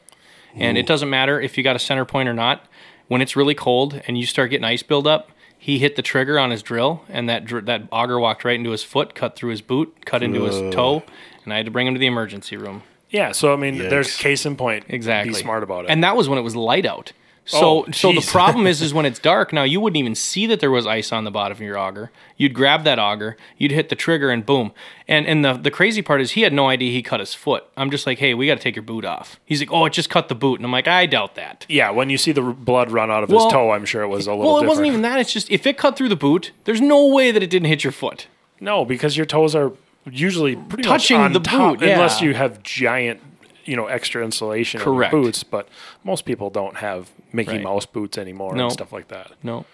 [0.55, 2.65] And it doesn't matter if you got a center point or not.
[3.07, 6.49] when it's really cold and you start getting ice buildup, he hit the trigger on
[6.49, 9.61] his drill, and that dr- that auger walked right into his foot, cut through his
[9.61, 11.03] boot, cut into his toe,
[11.43, 12.83] and I had to bring him to the emergency room.
[13.11, 14.85] Yeah, so I mean, there's case in point.
[14.89, 15.33] Exactly.
[15.33, 15.91] Be smart about it.
[15.91, 17.11] And that was when it was light out.
[17.43, 20.45] So Oh, so the problem is is when it's dark now you wouldn't even see
[20.45, 22.11] that there was ice on the bottom of your auger.
[22.37, 24.71] You'd grab that auger, you'd hit the trigger and boom.
[25.07, 27.63] And and the the crazy part is he had no idea he cut his foot.
[27.75, 29.91] I'm just like, "Hey, we got to take your boot off." He's like, "Oh, it
[29.93, 32.43] just cut the boot." And I'm like, "I doubt that." yeah, when you see the
[32.43, 34.57] r- blood run out of Well- his toe, I'm sure it was a little Well,
[34.57, 34.69] it different.
[34.69, 35.19] wasn't even that.
[35.19, 37.83] It's just if it cut through the boot, there's no way that it didn't hit
[37.83, 38.27] your foot.
[38.59, 39.71] No, because your toes are
[40.09, 41.93] usually pretty Touching much on the top, boot, yeah.
[41.93, 43.21] unless you have giant,
[43.65, 45.13] you know, extra insulation Correct.
[45.13, 45.43] in boots.
[45.43, 45.67] But
[46.03, 47.63] most people don't have Mickey Right.
[47.63, 48.63] Mouse boots anymore No.
[48.65, 49.31] and stuff like that.
[49.43, 49.65] No.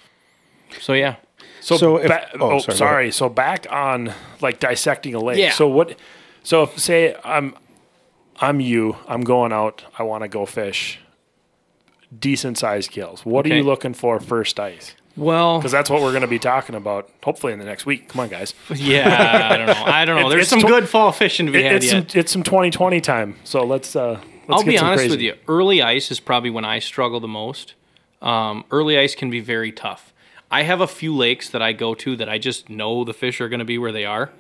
[0.82, 1.16] So yeah.
[1.62, 3.12] So, So if- ba- oh, oh, sorry, sorry.
[3.12, 5.38] So back on like dissecting a lake.
[5.38, 5.52] Yeah.
[5.52, 5.98] So what?
[6.44, 7.56] So if say I'm,
[8.40, 8.98] I'm you.
[9.08, 9.84] I'm going out.
[9.98, 11.00] I want to go fish.
[12.18, 13.26] Decent sized kills.
[13.26, 14.96] What are you looking for first ice?
[15.18, 17.10] Well, Because that's what we're going to be talking about.
[17.24, 18.08] Hopefully in the next week.
[18.08, 18.54] Come on, guys.
[18.74, 19.84] yeah, I don't know.
[19.86, 20.30] I don't know.
[20.30, 22.12] There's it's some tw- good fall fishing to be It- had it's yet.
[22.12, 23.36] some it's some 2020 time.
[23.44, 24.20] So let's uh.
[24.50, 25.10] Let's I'll be honest crazy.
[25.10, 25.34] with you.
[25.50, 27.74] Early ice is probably when I struggle the most.
[28.22, 30.14] Um, early ice can be very tough.
[30.50, 33.42] I have a few lakes that I go to that I just know the fish
[33.42, 34.32] are going to be where they are,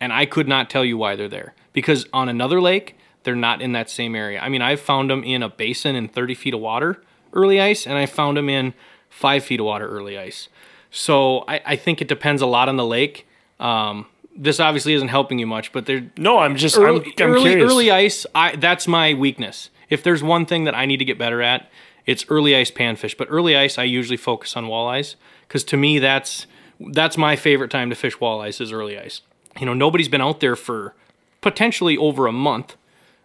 [0.00, 3.60] and I could not tell you why they're there because on another lake they're not
[3.60, 4.38] in that same area.
[4.38, 7.88] I mean, I've found them in a basin in 30 feet of water early ice,
[7.88, 8.72] and I found them in
[9.16, 10.48] five feet of water early ice.
[10.90, 13.26] So I, I think it depends a lot on the lake.
[13.58, 17.34] Um, this obviously isn't helping you much, but they're No, I'm just early, I'm, I'm
[17.34, 17.72] early, curious.
[17.72, 18.26] early ice.
[18.34, 19.70] I that's my weakness.
[19.88, 21.70] If there's one thing that I need to get better at,
[22.04, 23.16] it's early ice panfish.
[23.16, 25.14] But early ice, I usually focus on walleyes
[25.48, 26.46] because to me that's
[26.78, 29.22] that's my favorite time to fish walleyes is early ice.
[29.58, 30.94] You know, nobody's been out there for
[31.40, 32.76] potentially over a month,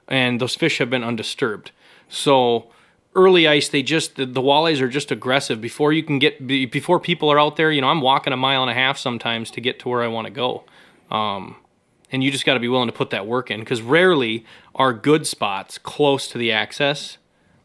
[0.08, 1.72] and those fish have been undisturbed.
[2.08, 2.72] So
[3.16, 7.00] early ice, they just the, the walleyes are just aggressive before you can get before
[7.00, 7.72] people are out there.
[7.72, 10.08] You know, I'm walking a mile and a half sometimes to get to where I
[10.08, 10.64] want to go
[11.12, 11.56] um,
[12.12, 14.46] and you just got to be willing to put that work in because rarely
[14.76, 17.18] are good spots close to the access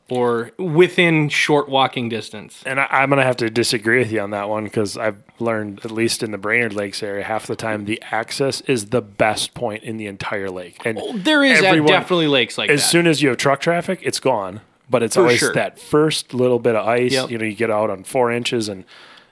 [0.08, 2.62] or within short walking distance.
[2.64, 5.20] And I, I'm going to have to disagree with you on that one because I've
[5.40, 9.02] learned, at least in the Brainerd Lakes area, half the time the access is the
[9.02, 10.80] best point in the entire lake.
[10.84, 12.88] And oh, There is everyone- definitely lakes like as that.
[12.88, 14.60] soon as you have truck traffic, it's gone.
[14.88, 15.52] But it's For always sure.
[15.54, 17.12] that first little bit of ice.
[17.12, 17.30] Yep.
[17.30, 18.84] You know, you get out on four inches and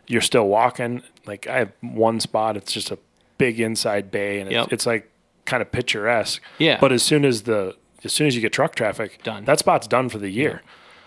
[0.07, 1.03] you're still walking.
[1.27, 2.99] Like I have one spot, it's just a
[3.39, 4.65] big inside bay, and Yep.
[4.65, 5.11] it's, it's like
[5.45, 6.43] kind of picturesque.
[6.59, 6.79] Yeah.
[6.81, 9.45] But as soon as the as soon as you get truck traffic, Done.
[9.45, 10.63] That spot's done for the year.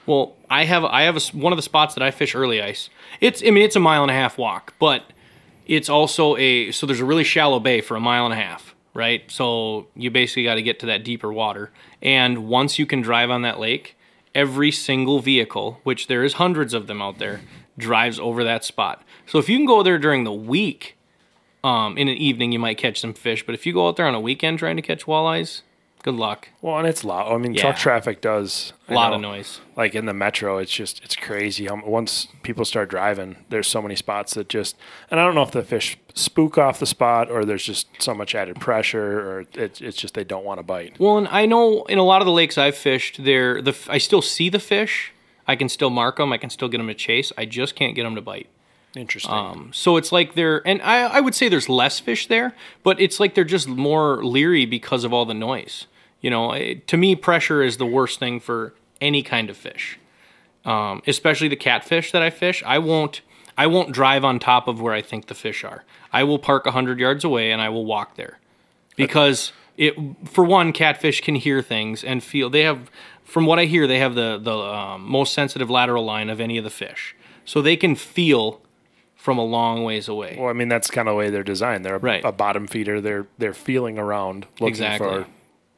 [0.06, 2.90] Well, I have I have a one of the spots that I fish early ice.
[3.20, 5.04] It's I mean it's a mile and a half walk, but
[5.68, 8.74] it's also a so there's a really shallow bay for a mile and a half,
[8.94, 9.30] right?
[9.30, 11.72] So you basically got to get to that deeper water.
[12.02, 13.97] And once you can drive on that lake,
[14.38, 17.42] every single vehicle, which there is hundreds of them out there,
[17.78, 19.04] drives over that spot.
[19.26, 20.96] So if you can go there during the week,
[21.64, 24.06] um, in an evening you might catch some fish, but if you go out there
[24.06, 25.64] on a weekend trying to catch walleyes,
[26.08, 26.48] good luck.
[26.62, 27.34] Well, and it's loud.
[27.34, 27.64] I mean, Yeah.
[27.64, 29.60] truck traffic does a lot know, of noise.
[29.76, 31.66] Like in the metro, it's just it's crazy.
[31.66, 34.78] How once people start driving, there's so many spots that just
[35.12, 38.14] and I don't know if the fish spook off the spot or there's just so
[38.14, 40.98] much added pressure or it's it's just they don't want to bite.
[40.98, 43.98] Well, and I know in a lot of the lakes I've fished, there the I
[43.98, 45.12] still see the fish.
[45.46, 46.32] I can still mark them.
[46.32, 47.34] I can still get them to chase.
[47.38, 48.48] I just can't get them to bite.
[48.96, 49.34] Interesting.
[49.34, 53.00] Um, so it's like they're, and I, I would say there's less fish there, but
[53.00, 55.88] it's like they're just more leery because of all the noise.
[56.22, 60.00] You know, it, to me, pressure is the worst thing for any kind of fish,
[60.66, 62.64] um, especially the catfish that I fish.
[62.66, 63.22] I won't,
[63.58, 65.84] I won't drive on top of where I think the fish are.
[66.12, 68.40] I will park hundred yards away and I will walk there,
[68.96, 72.50] because it, for one, catfish can hear things and feel.
[72.50, 72.90] They have,
[73.24, 76.58] from what I hear, they have the the um, most sensitive lateral line of any
[76.58, 78.62] of the fish, so they can feel
[79.16, 80.36] from a long ways away.
[80.40, 81.84] well, I mean that's kind of the way they're designed.
[81.86, 82.24] They're a, Right.
[82.26, 83.02] a bottom feeder.
[83.02, 85.08] They're they're feeling around looking Exactly.
[85.24, 85.28] for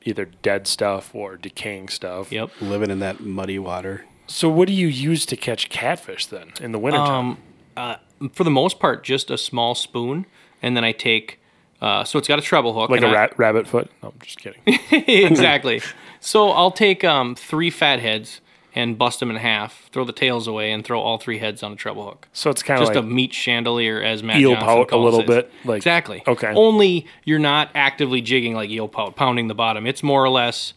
[0.09, 2.31] either dead stuff or decaying stuff.
[2.31, 2.49] Yep.
[2.61, 4.05] living in that muddy water.
[4.27, 7.37] So what do you use to catch catfish then in the wintertime?
[7.77, 10.25] Um, For the most part, just a small spoon,
[10.61, 11.39] and then I take.
[11.81, 12.89] Uh, so it's got a treble hook.
[12.89, 13.89] like and a I- rat, rabbit foot?
[14.03, 14.61] No, I'm just kidding.
[14.91, 15.81] exactly.
[16.19, 18.41] So I'll take um, three fat heads
[18.75, 21.71] and bust them in half, throw the tails away, and throw all three heads on
[21.73, 22.27] a treble hook.
[22.33, 24.97] So it's kind of Just like a meat chandelier, as Matt eel Johnson pout a
[24.97, 25.27] little it.
[25.27, 26.23] bit, like- exactly.
[26.27, 26.53] okay.
[26.55, 29.87] Only you're not actively jigging like eel pout, pounding the bottom.
[29.87, 30.73] It's more or less.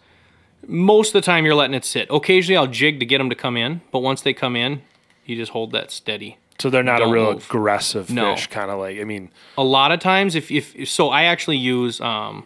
[0.67, 2.07] Most of the time, you're letting it sit.
[2.09, 4.83] Occasionally, I'll jig to get them to come in, but once they come in,
[5.27, 6.39] you just hold that steady.
[6.61, 7.45] So they're not a Don't real move.
[7.47, 8.35] aggressive No.
[8.37, 11.57] fish, kind of like I mean, a lot of times if if so i actually
[11.57, 12.45] use um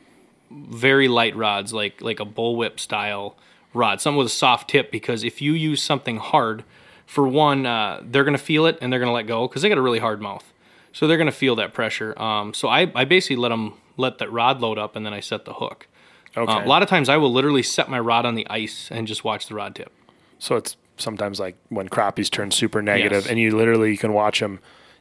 [0.51, 3.37] very light rods like like a bullwhip style
[3.77, 6.65] rod something with a soft tip because if you use something hard
[7.07, 9.63] for one, uh, they're going to feel it and they're going to let go because
[9.63, 10.53] they got a really hard mouth.
[10.93, 12.19] So they're going to feel that pressure.
[12.21, 15.21] Um, so I, I basically let them let that rod load up and then I
[15.21, 15.87] set the hook.
[16.37, 16.51] Okay.
[16.53, 19.07] Uh, a lot of times I will literally set my rod on the ice and
[19.07, 19.93] just watch the rod tip.
[20.39, 23.27] So it's sometimes like when crappies turn super negative, Yes.
[23.31, 24.61] and you literally you can watch them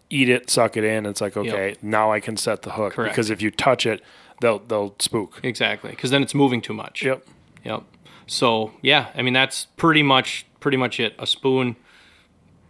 [0.10, 1.06] eat it, suck it in.
[1.06, 1.78] It's like okay, Yep.
[1.82, 3.14] now I can set the hook Correct.
[3.14, 4.02] because if you touch it,
[4.42, 5.40] they'll they'll spook.
[5.44, 7.04] Exactly, because then it's moving too much.
[7.04, 7.26] Yep.
[7.64, 7.84] Yep.
[8.28, 11.14] So yeah, I mean that's pretty much pretty much it.
[11.20, 11.76] A spoon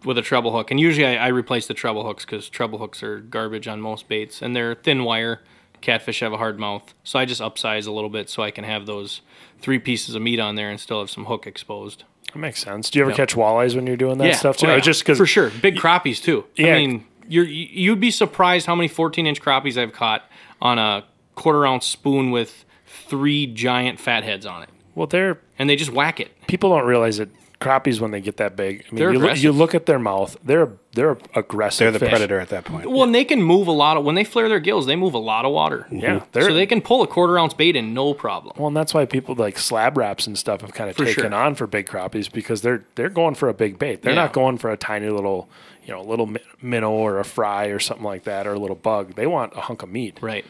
[0.03, 3.01] with a treble hook, and usually I, I replace the treble hooks because treble hooks
[3.01, 5.41] are garbage on most baits, and they're thin wire.
[5.81, 8.63] Catfish have a hard mouth, so I just upsize a little bit so I can
[8.63, 9.21] have those
[9.59, 12.05] three pieces of meat on there and still have some hook exposed.
[12.33, 12.89] That makes sense.
[12.89, 13.17] Do you ever Yep.
[13.17, 14.65] catch walleyes when you're doing that stuff too?
[14.67, 14.79] Oh, yeah.
[14.79, 16.45] Just because for sure, big crappies too.
[16.55, 16.73] Yeah.
[16.75, 20.23] I mean, you're you- you'd be surprised how many 14 inch crappies I've caught
[20.61, 21.03] on a
[21.35, 25.91] quarter ounce spoon with three giant fat heads on it, Well, they're and they just
[25.91, 26.31] whack it.
[26.47, 27.29] people don't realize that
[27.62, 28.81] crappies when they get that big.
[28.81, 31.79] I mean, They're you, look, you look at their mouth; they're they're aggressive.
[31.86, 32.10] They're the fish.
[32.10, 32.89] predator at that point.
[32.89, 34.86] Well, and they can move a lot of when they flare their gills.
[34.86, 35.88] They move a lot of water.
[35.91, 38.55] Yeah, they're so they can pull a quarter ounce bait in no problem.
[38.58, 41.23] Well, and that's why people like Slab Raps and stuff have kind of For taken
[41.31, 41.34] sure.
[41.34, 44.01] on for big crappies because they're they're going for a big bait.
[44.01, 44.23] They're Yeah.
[44.23, 45.49] not going for a tiny little,
[45.86, 48.75] you know, little mi- minnow or a fry or something like that or a little
[48.77, 49.15] bug.
[49.15, 50.17] They want a hunk of meat.
[50.21, 50.45] Right.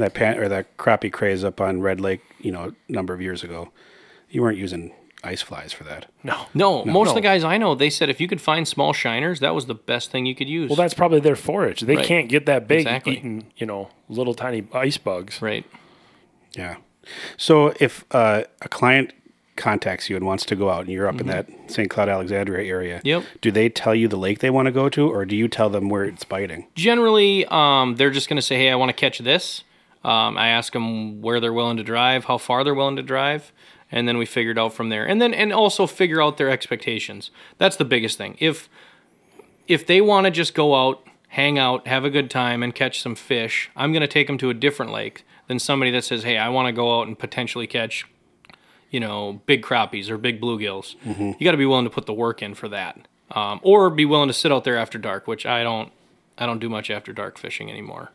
[0.00, 3.20] That pan or that crappie craze up on Red Lake, you know, a number of
[3.20, 3.70] years ago,
[4.30, 4.92] you weren't using
[5.24, 6.06] ice flies for that.
[6.22, 6.46] No.
[6.54, 9.40] No, most of the guys I know, they said if you could find small shiners,
[9.40, 10.68] that was the best thing you could use.
[10.70, 11.80] Well, that's probably their forage.
[11.80, 12.04] They Right.
[12.06, 13.14] can't get that big Exactly.
[13.16, 15.42] eating, you know, little tiny ice bugs.
[15.42, 15.64] right.
[16.54, 16.76] Yeah.
[17.36, 19.12] So if uh, a client
[19.56, 21.90] contacts you and wants to go out and you're up in that St.
[21.90, 23.06] Cloud Alexandria area, Mm-hmm.
[23.08, 23.24] Yep.
[23.40, 25.68] do they tell you the lake they want to go to or do you tell
[25.68, 26.68] them where it's biting?
[26.76, 29.64] Generally, um, they're just going to say, "Hey, I want to catch this."
[30.04, 33.52] Um, I ask them where they're willing to drive, how far they're willing to drive,
[33.90, 35.04] and then we figure it out from there.
[35.04, 37.30] And then and also figure out their expectations.
[37.58, 38.36] That's the biggest thing.
[38.38, 38.68] If
[39.66, 43.02] if they want to just go out, hang out, have a good time, and catch
[43.02, 46.22] some fish, I'm going to take them to a different lake than somebody that says,
[46.22, 48.06] "Hey, I want to go out and potentially catch."
[48.90, 50.94] You know, big crappies or big bluegills.
[51.38, 54.06] You got to be willing to put the work in for that, um, or be
[54.06, 55.92] willing to sit out there after dark, which I don't.
[56.38, 58.12] I don't do much after dark fishing anymore.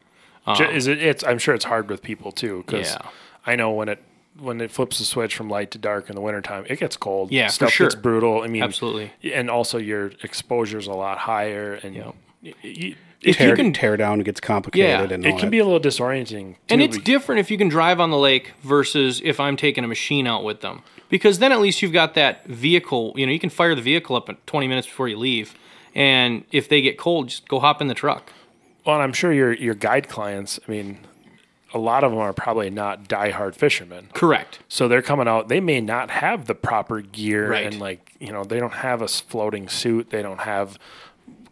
[0.55, 1.01] Ju- Is it?
[1.01, 1.23] It's.
[1.23, 3.09] I'm sure it's hard with people too because Um, Yeah.
[3.45, 4.01] I know when it
[4.39, 7.31] when it flips the switch from light to dark in the wintertime, it gets cold.
[7.31, 7.85] Yeah, for stuff sure.
[7.87, 8.41] gets brutal.
[8.41, 9.11] I mean, Absolutely.
[9.31, 12.15] and also your exposure's a lot higher, and Yep.
[12.43, 15.41] y- y- If tear, you can, tear down it gets complicated Yeah, and it can
[15.41, 15.51] that.
[15.51, 16.55] be a little disorienting.
[16.67, 19.87] and it's different if you can drive on the lake versus if I'm taking a
[19.87, 23.13] machine out with them, because then at least you've got that vehicle.
[23.15, 25.53] You know, you can fire the vehicle up at 20 minutes before you leave,
[25.93, 28.33] and if they get cold, just go hop in the truck.
[28.85, 30.59] Well, and I'm sure your your guide clients.
[30.67, 30.99] I mean,
[31.73, 34.59] a lot of them are probably not diehard fishermen, Correct.
[34.67, 35.47] so they're coming out.
[35.47, 37.65] They may not have the proper gear, Right.
[37.65, 40.09] and like you know, they don't have a floating suit.
[40.09, 40.77] They don't have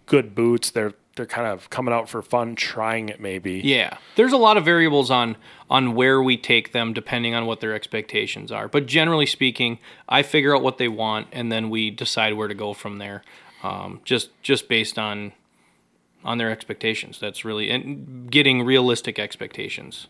[0.05, 0.69] good boots.
[0.71, 3.59] They're they're kind of coming out for fun, trying it maybe.
[3.63, 5.37] Yeah, there's a lot of variables on
[5.69, 8.67] on where we take them depending on what their expectations are.
[8.67, 12.53] But generally speaking, I figure out what they want, and then we decide where to
[12.53, 13.23] go from there,
[13.63, 15.31] um, just just based on
[16.23, 17.19] on their expectations.
[17.19, 20.07] That's really and getting realistic expectations.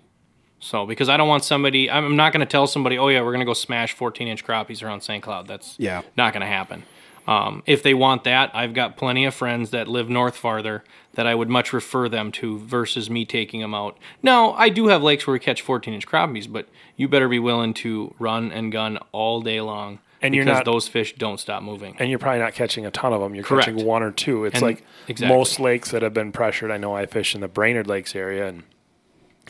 [0.59, 3.31] So because I don't want somebody, I'm not going to tell somebody, oh yeah, we're
[3.31, 5.23] going to go smash 14 inch crappies around St.
[5.23, 5.47] Cloud.
[5.47, 6.01] That's Yeah.
[6.15, 6.83] not going to happen.
[7.27, 11.27] Um, if they want that, I've got plenty of friends that live north farther that
[11.27, 13.97] I would much refer them to versus me taking them out.
[14.23, 17.37] Now, I do have lakes where we catch 14 inch crappies, but you better be
[17.39, 19.99] willing to run and gun all day long.
[20.21, 21.95] And you're not- those fish don't stop moving.
[21.99, 23.33] and you're probably not catching a ton of them.
[23.33, 23.67] You're Correct.
[23.69, 24.45] catching one or two.
[24.45, 25.35] It's And- like exactly.
[25.35, 26.69] most lakes that have been pressured.
[26.71, 28.63] I know I fish in the Brainerd Lakes area, and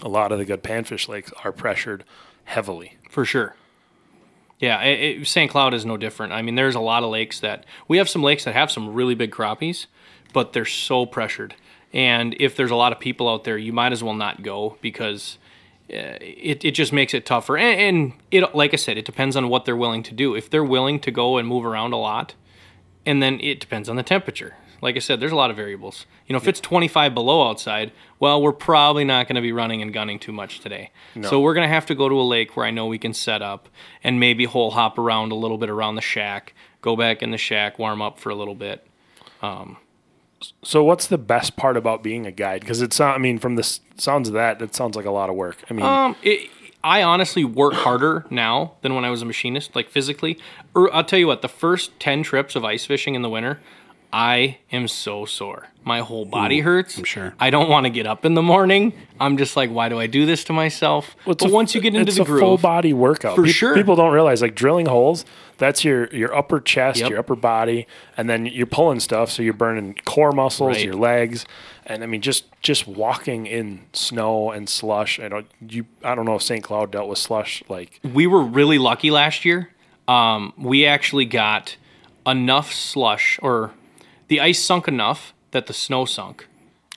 [0.02, 2.04] a lot of the good panfish lakes are pressured
[2.46, 2.94] heavily.
[3.10, 3.56] For sure.
[4.60, 5.50] Yeah, it, it, St.
[5.50, 6.34] Cloud is no different.
[6.34, 8.94] I mean, there's a lot of lakes that we have some lakes that have some
[8.94, 9.88] really big crappies,
[10.34, 11.56] but they're so pressured.
[11.94, 14.78] And if there's a lot of people out there, you might as well not go
[14.82, 15.38] because
[15.92, 17.58] Uh, it, it just makes it tougher.
[17.58, 20.36] And, and it, like I said, it depends on what they're willing to do.
[20.36, 22.36] If they're willing to go and move around a lot,
[23.06, 24.56] and then it depends on the temperature.
[24.82, 26.06] Like I said, there's a lot of variables.
[26.28, 29.82] You know, if it's 25 below outside, well, we're probably not going to be running
[29.82, 30.92] and gunning too much today.
[31.30, 33.14] So we're going to have to go to a lake where I know we can
[33.14, 33.70] set up
[34.04, 37.38] and maybe hole hop around a little bit around the shack, go back in the
[37.38, 38.88] shack, warm up for a little bit.
[39.44, 39.78] Um,
[40.64, 42.62] So, what's the best part about being a guide?
[42.62, 43.16] Because it's not.
[43.16, 45.58] I mean, from the sounds of that, it sounds like a lot of work.
[45.70, 46.50] I mean, Um, it,
[46.84, 50.40] I honestly work harder now than when I was a machinist, like physically.
[50.74, 53.60] Or I'll tell you what, the first ten trips of ice fishing in the winter,
[54.14, 55.68] I am so sore.
[55.84, 56.98] My whole body hurts.
[56.98, 57.34] I'm sure.
[57.40, 58.94] I don't want to get up in the morning.
[59.20, 61.16] I'm just like, why do I do this to myself?
[61.26, 63.52] Well, but a- once you get into it's the a full body workout For Pe-
[63.52, 63.74] sure.
[63.74, 65.26] People don't realize like drilling holes.
[65.58, 67.10] That's your your upper chest, Yep.
[67.10, 69.32] your upper body, and then you're pulling stuff.
[69.32, 70.86] So you're burning core muscles, Right.
[70.86, 71.46] your legs,
[71.86, 75.20] and I mean just just walking in snow and slush.
[75.20, 75.86] I don't you.
[76.04, 76.64] I don't know if St.
[76.64, 79.70] Cloud dealt with slush like we were really lucky last year.
[80.08, 81.78] Um, we actually got
[82.26, 83.72] enough slush, or
[84.32, 86.48] the ice sunk enough that the snow sunk,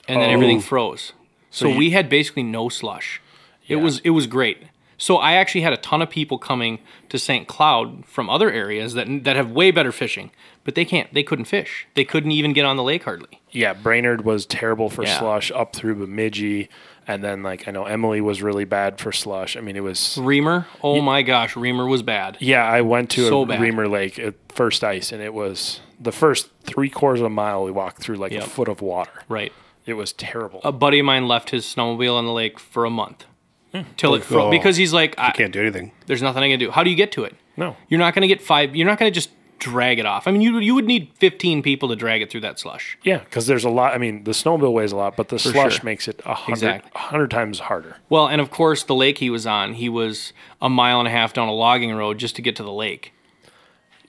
[0.07, 0.61] and then everything oh.
[0.61, 1.11] froze.
[1.49, 3.21] So, you- we had basically no slush.
[3.67, 4.59] It was it was great.
[4.97, 7.45] So I actually had a ton of people coming to St.
[7.45, 10.31] Cloud from other areas that that have way better fishing,
[10.63, 11.13] but they can't.
[11.13, 11.87] They couldn't fish.
[11.95, 13.41] They couldn't even get on the lake hardly.
[13.51, 15.19] Yeah, Brainerd was terrible for Yeah.
[15.19, 16.69] slush up through Bemidji,
[17.07, 19.55] and then like I know Emily was really bad for slush.
[19.57, 22.37] I mean, it was Reamer, oh my gosh, Reamer was bad.
[22.39, 22.65] yeah.
[22.65, 23.61] I went to So a bad.
[23.61, 27.63] Reamer Lake at first ice, and it was the first three quarters of a mile
[27.63, 28.43] we walked through like Yep.
[28.43, 29.11] a foot of water.
[29.29, 29.53] Right.
[29.85, 30.61] It was terrible.
[30.63, 33.25] a buddy of mine left his snowmobile on the lake for a month
[33.71, 33.81] hmm.
[33.97, 34.49] till it froze Oh.
[34.51, 35.91] because he's like, I, Can't do anything.
[36.07, 37.35] "There's nothing I can do." How do you get to it?
[37.55, 38.75] no, You're not going to get five.
[38.75, 39.29] You're not going to just
[39.71, 40.27] drag it off.
[40.27, 42.97] I mean, you you would need 15 people to drag it through that slush.
[43.03, 43.93] yeah, because there's a lot.
[43.93, 45.83] I mean, the snowmobile weighs a lot, but the slush sure.
[45.85, 46.91] makes it a hundred Exactly.
[46.95, 47.97] hundred times harder.
[48.09, 51.11] Well, and of course, the lake he was on, he was a mile and a
[51.11, 53.11] half down a logging road just to get to the lake.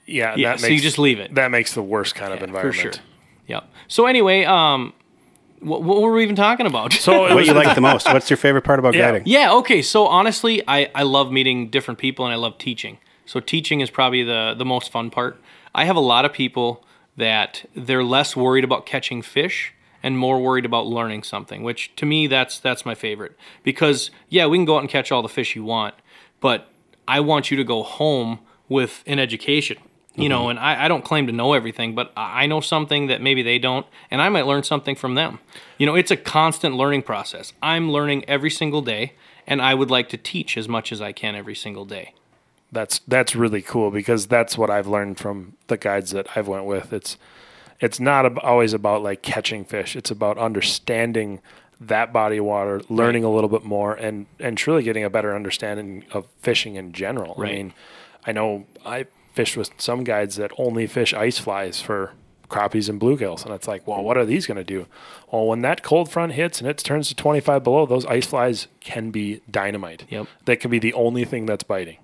[0.05, 1.35] Yeah, Yeah, that so makes, you just leave it.
[1.35, 2.75] That makes the worst kind of environment.
[2.75, 2.95] for environment.
[2.95, 3.55] sure.
[3.55, 3.69] Yep.
[3.89, 4.93] So anyway, um,
[5.59, 6.93] what, what were we even talking about?
[6.93, 8.07] So What you like the most?
[8.07, 9.11] What's your favorite part about Yeah.
[9.11, 9.23] guiding?
[9.25, 9.81] Yeah, okay.
[9.81, 12.99] So honestly, I, I love meeting different people and I love teaching.
[13.27, 15.39] So teaching is probably the, the most fun part.
[15.75, 16.83] I have a lot of people
[17.17, 22.05] that they're less worried about catching fish and more worried about learning something, which to
[22.05, 23.37] me that's that's my favorite.
[23.63, 25.95] Because yeah, we can go out and catch all the fish you want,
[26.39, 26.69] but
[27.07, 29.77] I want you to go home with an education.
[30.15, 30.51] You know, mm-hmm.
[30.51, 33.43] and I, I don't claim to know everything, but I I know something that maybe
[33.43, 35.39] they don't, and I might learn something from them.
[35.77, 37.53] You know, it's a constant learning process.
[37.61, 39.13] I'm learning every single day,
[39.45, 42.13] and I would like to teach as much as I can every single day.
[42.71, 46.65] That's that's really cool because that's what I've learned from the guides that I've went
[46.65, 46.91] with.
[46.91, 47.17] It's
[47.79, 49.95] it's not always about like catching fish.
[49.95, 51.41] It's about understanding
[51.79, 55.35] that body of water, learning a little bit more, and and truly getting a better
[55.35, 57.35] understanding of fishing in general.
[57.37, 57.51] Right.
[57.51, 57.73] I mean,
[58.25, 62.11] I know I fished with some guides that only fish ice flies for
[62.49, 64.87] crappies and bluegills, and it's like, well, what are these going to do?
[65.31, 68.67] Well, when that cold front hits and it turns to 25 below, those ice flies
[68.79, 70.05] can be dynamite.
[70.09, 70.27] Yep.
[70.45, 71.97] That can be the only thing that's biting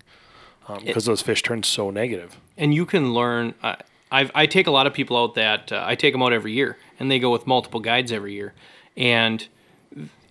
[0.84, 2.38] because those fish turn so negative.
[2.58, 3.54] and you can learn.
[3.64, 3.78] I
[4.14, 6.54] I've, I take a lot of people out that uh, I take them out every
[6.54, 8.54] year, and they go with multiple guides every year,
[8.96, 9.48] and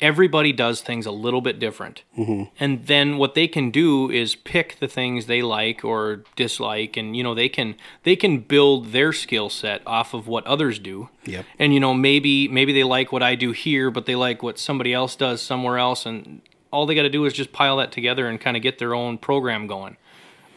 [0.01, 2.05] everybody does things a little bit different.
[2.17, 2.45] Mm-hmm.
[2.61, 7.17] And then what they can do is pick the things they like or dislike, and
[7.17, 11.09] you know they can they can build their skill set off of what others do.
[11.25, 11.45] Yep.
[11.59, 14.61] And you know maybe maybe they like what I do here, but they like what
[14.61, 16.41] somebody else does somewhere else, and
[16.71, 18.95] all they got to do is just pile that together and kind of get their
[18.95, 19.97] own program going.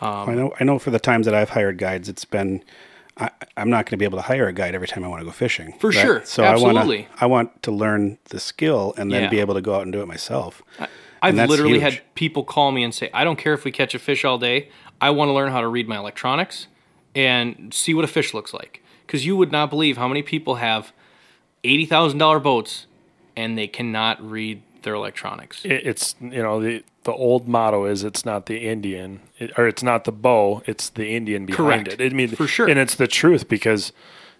[0.01, 0.53] Um, I know.
[0.59, 0.79] I know.
[0.79, 2.63] For the times that I've hired guides, it's been.
[3.17, 5.21] I, I'm not going to be able to hire a guide every time I want
[5.21, 5.73] to go fishing.
[5.79, 6.21] For sure.
[6.25, 7.03] So I Absolutely.
[7.03, 7.23] want to.
[7.23, 9.29] I want to learn the skill and then Yeah.
[9.29, 10.61] be able to go out and do it myself.
[11.21, 11.93] I've literally huge.
[11.93, 14.37] had people call me and say, I don't care if we catch a fish all
[14.37, 14.69] day.
[14.99, 16.67] I want to learn how to read my electronics
[17.15, 18.83] and see what a fish looks like.
[19.07, 20.91] Because you would not believe how many people have
[21.63, 22.85] $80,000 boats
[23.35, 25.63] and they cannot read their electronics.
[25.65, 29.67] It, it's you know the the old motto is it's not the Indian it, or
[29.67, 32.01] it's not the bow, it's the Indian behind Correct.
[32.01, 32.11] it.
[32.11, 32.67] I mean, For sure.
[32.69, 33.91] and it's the truth because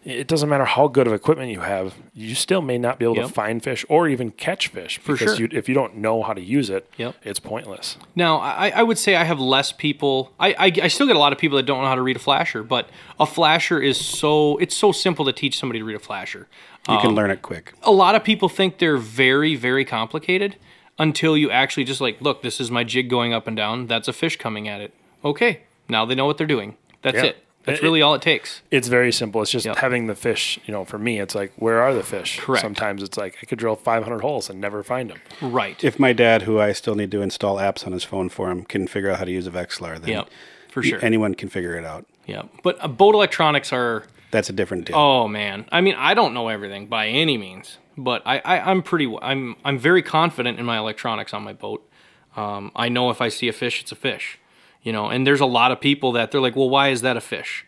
[0.04, 3.15] it doesn't matter how good of equipment you have, you still may not be able
[3.15, 3.25] Yep.
[3.28, 5.47] to find fish or even catch fish For because sure.
[5.47, 7.15] you, if you don't know how to use it, Yep.
[7.23, 7.97] it's pointless.
[8.15, 10.32] Now, I, I would say I have less people.
[10.39, 12.17] I, I, I still get a lot of people that don't know how to read
[12.17, 12.88] a flasher, but
[13.19, 16.47] a flasher is so it's so simple to teach somebody to read a flasher.
[16.88, 17.73] You Um, can learn it quick.
[17.82, 20.56] a lot of people think they're very very complicated
[20.97, 24.08] until you actually just like look this is my jig going up and down that's
[24.08, 27.23] a fish coming at it okay now they know what they're doing that's Yeah.
[27.25, 29.41] it that's It- really all it takes It's very simple.
[29.41, 29.78] It's just Yep.
[29.78, 30.59] having the fish.
[30.67, 32.39] You know, for me, it's like where are the fish?
[32.39, 32.61] Correct.
[32.61, 35.17] Sometimes it's like I could drill 500 holes and never find them.
[35.41, 38.51] right If my dad, who I still need to install apps on his phone for
[38.51, 40.30] him, can figure out how to use a Vexilar, then yep
[40.69, 42.05] for sure anyone can figure it out.
[42.28, 44.95] Yeah, but uh, boat electronics are That's a different deal.
[44.95, 48.81] Oh man, I mean, I don't know everything by any means, but I, I I'm
[48.81, 51.87] pretty I'm I'm very confident in my electronics on my boat.
[52.35, 54.39] Um, I know if I see a fish, it's a fish,
[54.81, 55.07] you know.
[55.07, 57.65] And there's a lot of people that they're like, well, why is that a fish?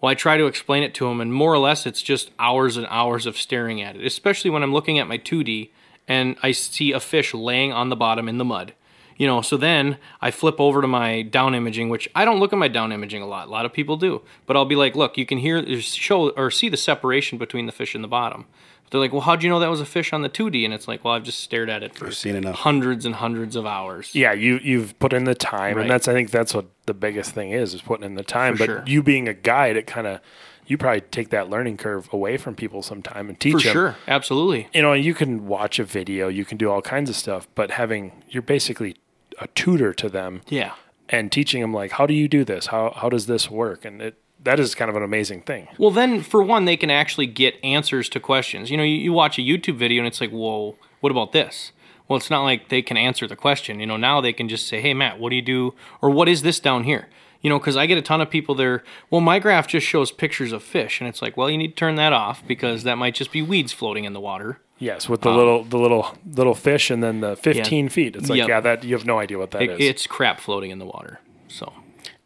[0.00, 2.76] Well, I try to explain it to them, and more or less, it's just hours
[2.76, 4.04] and hours of staring at it.
[4.04, 5.70] Especially when I'm looking at my 2D
[6.06, 8.74] and I see a fish laying on the bottom in the mud.
[9.16, 12.52] You know, so then I flip over to my down imaging, which I don't look
[12.52, 13.46] at my down imaging a lot.
[13.46, 16.50] A lot of people do, but I'll be like, look, you can hear, show, or
[16.50, 18.46] see the separation between the fish and the bottom.
[18.90, 20.64] They're like, well, how'd you know that was a fish on the 2D?
[20.64, 22.56] And it's like, well, I've just stared at it for seen enough.
[22.56, 24.14] hundreds and hundreds of hours.
[24.14, 25.82] Yeah, you you've put in the time, Right.
[25.82, 28.54] and that's I think that's what the biggest thing is is putting in the time.
[28.54, 28.84] For but sure.
[28.86, 30.20] you being a guide, it kind of
[30.66, 33.72] you probably take that learning curve away from people sometime and teach For them.
[33.72, 34.68] sure, absolutely.
[34.72, 37.72] You know, you can watch a video, you can do all kinds of stuff, but
[37.72, 38.96] having you're basically
[39.40, 40.72] a tutor to them Yeah.
[41.08, 44.00] and teaching them like how do you do this, how how does this work, and
[44.00, 44.14] it
[44.44, 45.68] that is kind of an amazing thing.
[45.78, 48.70] Well, then for one, they can actually get answers to questions.
[48.70, 51.72] You know, you, you watch a YouTube video and it's like, whoa, what about this?
[52.06, 53.80] Well, it's not like they can answer the question.
[53.80, 55.74] You know, now they can just say, hey, Matt, what do you do?
[56.02, 57.08] Or what is this down here?
[57.40, 58.82] You know, because I get a ton of people there.
[59.10, 61.74] Well, my graph just shows pictures of fish, and it's like, well, you need to
[61.74, 64.60] turn that off because that might just be weeds floating in the water.
[64.78, 68.16] Yes, with the little the little little fish and then the 15 feet.
[68.16, 68.48] It's like Yep.
[68.48, 69.78] yeah, that you have no idea what that is.
[69.78, 71.20] It, it's crap floating in the water.
[71.48, 71.72] So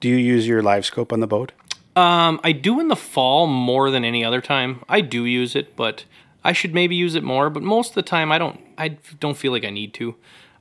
[0.01, 1.53] Do you use your live scope on the boat?
[1.99, 4.85] Um, I do in the fall more than any other time.
[4.89, 6.05] I do use it, but
[6.45, 7.51] I should maybe use it more.
[7.51, 8.61] But most of the time, I don't.
[8.79, 10.15] I don't feel like I need to.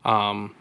[0.04, 0.56] Um,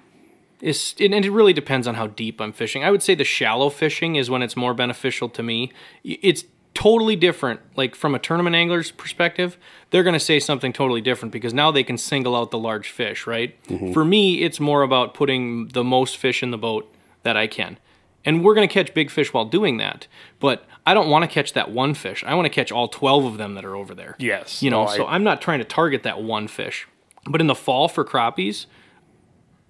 [0.61, 2.85] it's it, and it really depends on how deep I'm fishing.
[2.85, 5.73] I would say the shallow fishing is when it's more beneficial to me.
[6.05, 7.61] It's totally different.
[7.75, 9.57] Like from a tournament angler's perspective,
[9.91, 12.91] they're going to say something totally different because now they can single out the large
[12.91, 13.57] fish, right?
[13.95, 17.79] For me, it's more about putting the most fish in the boat that I can.
[18.27, 20.07] And we're going to catch big fish while doing that.
[20.41, 22.23] But I don't want to catch that one fish.
[22.27, 24.17] I want to catch all 12 of them that are over there.
[24.19, 24.63] Yes.
[24.63, 26.87] You know, No, I- so I'm not trying to target that one fish.
[27.25, 28.67] But in the fall for crappies,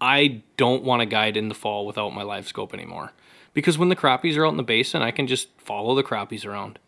[0.01, 3.13] I don't want to guide in the fall without my live scope anymore.
[3.55, 6.45] Because when the crappies are out in the basin, I can just follow the crappies
[6.45, 6.79] around.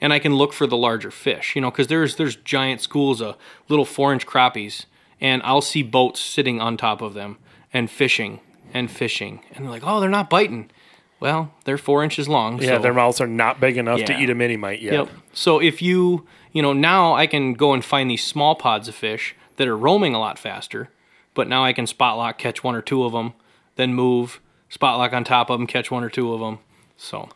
[0.00, 3.20] And I can look for the larger fish, you know, because there's there's giant schools
[3.22, 3.36] of
[3.68, 4.84] little four inch crappies,
[5.20, 7.38] and I'll see boats sitting on top of them
[7.72, 8.40] and fishing
[8.74, 10.70] and fishing, and they're like, oh, they're not biting.
[11.18, 12.60] Well, they're four inches long.
[12.60, 14.92] yeah, so- their mouths are not big enough to eat a mini mite yet.
[14.92, 15.08] Yep.
[15.32, 18.94] So if you, you know, now I can go and find these small pods of
[18.94, 20.90] fish that are roaming a lot faster,
[21.34, 23.32] but now I can spot lock, catch one or two of them,
[23.76, 26.58] then move, spot lock on top of them, catch one or two of them.
[26.98, 27.28] So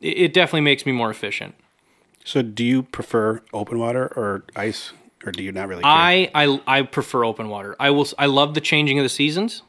[0.00, 1.54] it, it definitely makes me more efficient.
[2.24, 4.92] So do you prefer open water or ice,
[5.24, 5.90] or do you not really care?
[5.90, 7.74] I, I I prefer open water.
[7.80, 8.06] I will.
[8.18, 9.62] I love the changing of the seasons,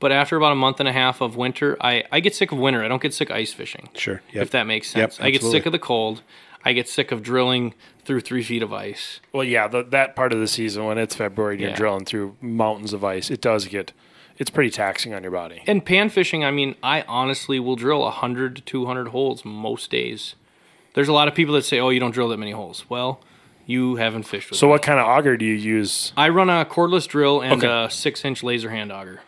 [0.00, 2.58] but after about a month and a half of winter, I I get sick of
[2.58, 2.82] winter.
[2.84, 3.88] I don't get sick of ice fishing.
[3.94, 4.22] Sure.
[4.32, 4.42] Yep.
[4.42, 5.24] If that makes Yep, sense.
[5.24, 6.22] I get sick of the cold.
[6.64, 7.74] I get sick of drilling
[8.04, 9.20] through three feet of ice.
[9.32, 11.76] Well, yeah, the, that part of the season when it's February and you're Yeah.
[11.76, 13.92] drilling through mountains of ice, it does get
[14.38, 15.62] it's pretty taxing on your body.
[15.66, 20.34] And pan fishing, I mean, I honestly will drill 100 to 200 holes most days.
[20.94, 22.84] There's a lot of people that say, oh, you don't drill that many holes.
[22.90, 23.20] Well,
[23.64, 24.70] you haven't fished with So me.
[24.72, 26.12] what kind of auger do you use?
[26.18, 27.86] I run a cordless drill and Okay.
[27.86, 29.20] a six inch Lazer hand auger.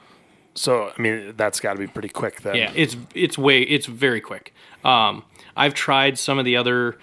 [0.59, 2.56] So I mean that's got to be pretty quick then.
[2.56, 4.52] Yeah, it's it's way it's very quick.
[4.84, 5.24] Um,
[5.56, 6.98] I've tried some of the other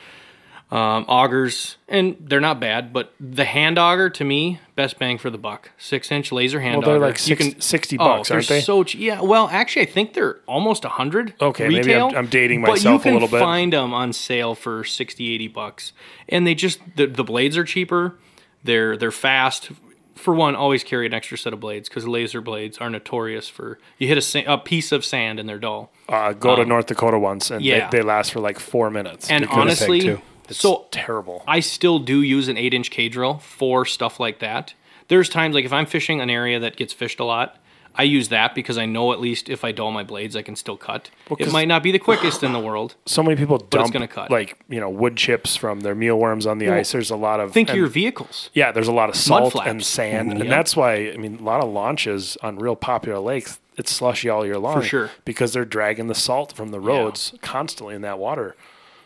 [0.72, 2.92] um, augers, and they're not bad.
[2.92, 5.72] But the hand auger, to me, best bang for the buck.
[5.78, 7.06] Six inch Lazer hand Well, they're auger.
[7.06, 8.62] like six- 60 bucks, they're aren't they?
[8.62, 9.22] So ch- yeah.
[9.22, 11.34] Well, actually, I think they're almost a hundred.
[11.40, 13.40] Okay, maybe I'm- I'm dating but myself a you can little bit.
[13.40, 15.94] Find them on sale for 60, 80 bucks,
[16.28, 18.16] and they just the, the blades are cheaper.
[18.64, 19.70] They're they're fast.
[20.26, 23.78] For one, always carry an extra set of blades because Lazer blades are notorious for
[24.00, 25.92] you hit a, sa- a piece of sand and they're dull.
[26.10, 27.90] Uh, go to North Dakota once and Um, yeah.
[27.92, 29.30] they, they last for like four minutes.
[29.30, 30.18] And honestly,
[30.50, 31.44] it's so terrible.
[31.48, 34.74] I still do use an eight inch K drill for stuff like that.
[35.10, 37.60] There's times like if I'm fishing an area that gets fished a lot,
[37.98, 40.56] I use that because I know at least if I dull my blades, I can
[40.56, 41.10] still cut.
[41.40, 42.96] It might not be the quickest in the world.
[43.06, 44.30] so many people it's dump gonna cut.
[44.30, 46.92] like you know wood chips from their mealworms on the ice.
[46.92, 48.50] There's a lot of Think and- your vehicles.
[48.54, 50.42] Yeah, there's a lot of salt and sand, mm-hmm.
[50.42, 50.50] and Yep.
[50.50, 53.60] that's why I mean a lot of launches on real popular lakes.
[53.78, 55.12] It's slushy all year long, for sure.
[55.26, 58.56] because they're dragging the salt from the roads constantly in that water.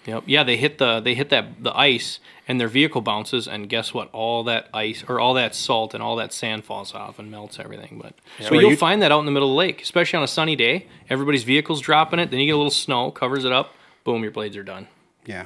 [0.06, 0.24] Yep.
[0.28, 2.20] Yeah, they hit the they hit that the ice
[2.50, 4.10] and their vehicle bounces and guess what?
[4.12, 7.60] All that ice or all that salt and all that sand falls off and melts
[7.60, 8.00] everything.
[8.02, 10.24] But so you'll you- find that out in the middle of the lake, especially on
[10.24, 10.88] a sunny day.
[11.10, 14.32] Everybody's vehicle's dropping it, then you get a little snow, covers it up, boom, your
[14.32, 14.88] blades are done.
[15.26, 15.46] Yeah.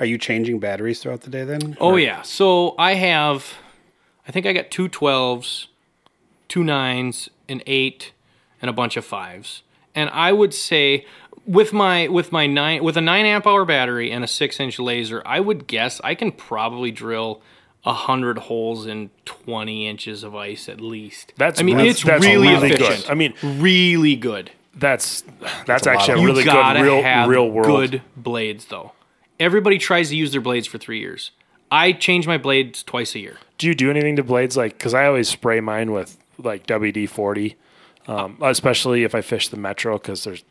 [0.00, 1.76] Are you changing batteries throughout the day then?
[1.80, 2.22] Oh Or- yeah.
[2.22, 3.54] So I have,
[4.26, 5.68] I think I got two 12s,
[6.48, 8.12] two nines, an eight,
[8.60, 9.62] and a bunch of fives.
[9.94, 11.06] And I would say
[11.46, 14.76] with my with my nine with a nine amp hour battery and a six inch
[14.78, 17.40] Lazer, I would guess I can probably drill
[17.84, 21.32] a hundred holes in twenty inches of ice at least.
[21.36, 22.80] That's I mean that's- it's that's really, really good.
[22.82, 23.10] efficient.
[23.10, 24.50] I mean- really good.
[24.74, 25.22] That's
[25.66, 27.66] that's, a lot actually of- a You really gotta good real have real world.
[27.90, 28.92] good blades though.
[29.38, 31.30] Everybody tries to use their blades for three years.
[31.70, 33.38] I change my blades twice a year.
[33.56, 34.72] Do you do anything to blades like?
[34.76, 37.56] Because I always spray mine with like WD forty
[38.08, 40.42] um, especially if I fish the metro because there's,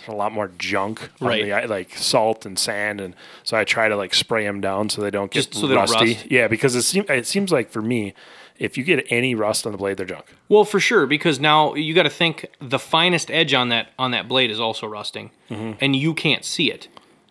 [0.00, 1.44] there's a lot more junk, Right.
[1.62, 5.02] the like salt and sand, and so I try to like spray them down so
[5.02, 6.14] they don't get Just so they don't rusty.
[6.14, 6.30] rust.
[6.30, 8.14] Yeah, because it seems it seems like for me,
[8.58, 10.26] if you get any rust on the blade, they're junk.
[10.48, 14.10] Well, for sure, because now you got to think the finest edge on that on
[14.10, 15.72] that blade is also rusting, Mm-hmm.
[15.80, 16.88] and you can't see it.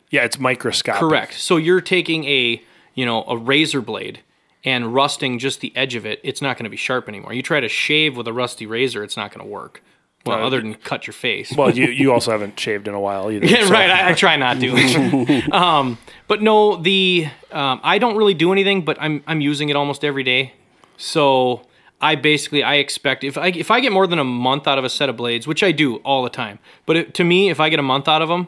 [0.10, 1.00] Yeah, it's microscopic.
[1.00, 1.34] Correct.
[1.36, 2.62] So you're taking a
[2.96, 4.20] you know a razor blade
[4.66, 6.20] and rusting just the edge of it.
[6.24, 7.32] It's not going to be sharp anymore.
[7.34, 9.82] You try to shave with a rusty razor, it's not going to work.
[10.26, 11.54] Well, No, other than cut your face.
[11.56, 13.46] Well, you you also haven't shaved in a while either.
[13.46, 13.90] Yeah, so- right.
[13.90, 15.50] I, I try not to.
[15.52, 15.98] um,
[16.28, 20.04] but no, the um, I don't really do anything, but I'm I'm using it almost
[20.04, 20.54] every day.
[20.98, 21.62] So
[22.02, 24.84] I basically I expect if I if I get more than a month out of
[24.84, 27.60] a set of blades, which I do all the time, but it, to me, if
[27.60, 28.48] I get a month out of them,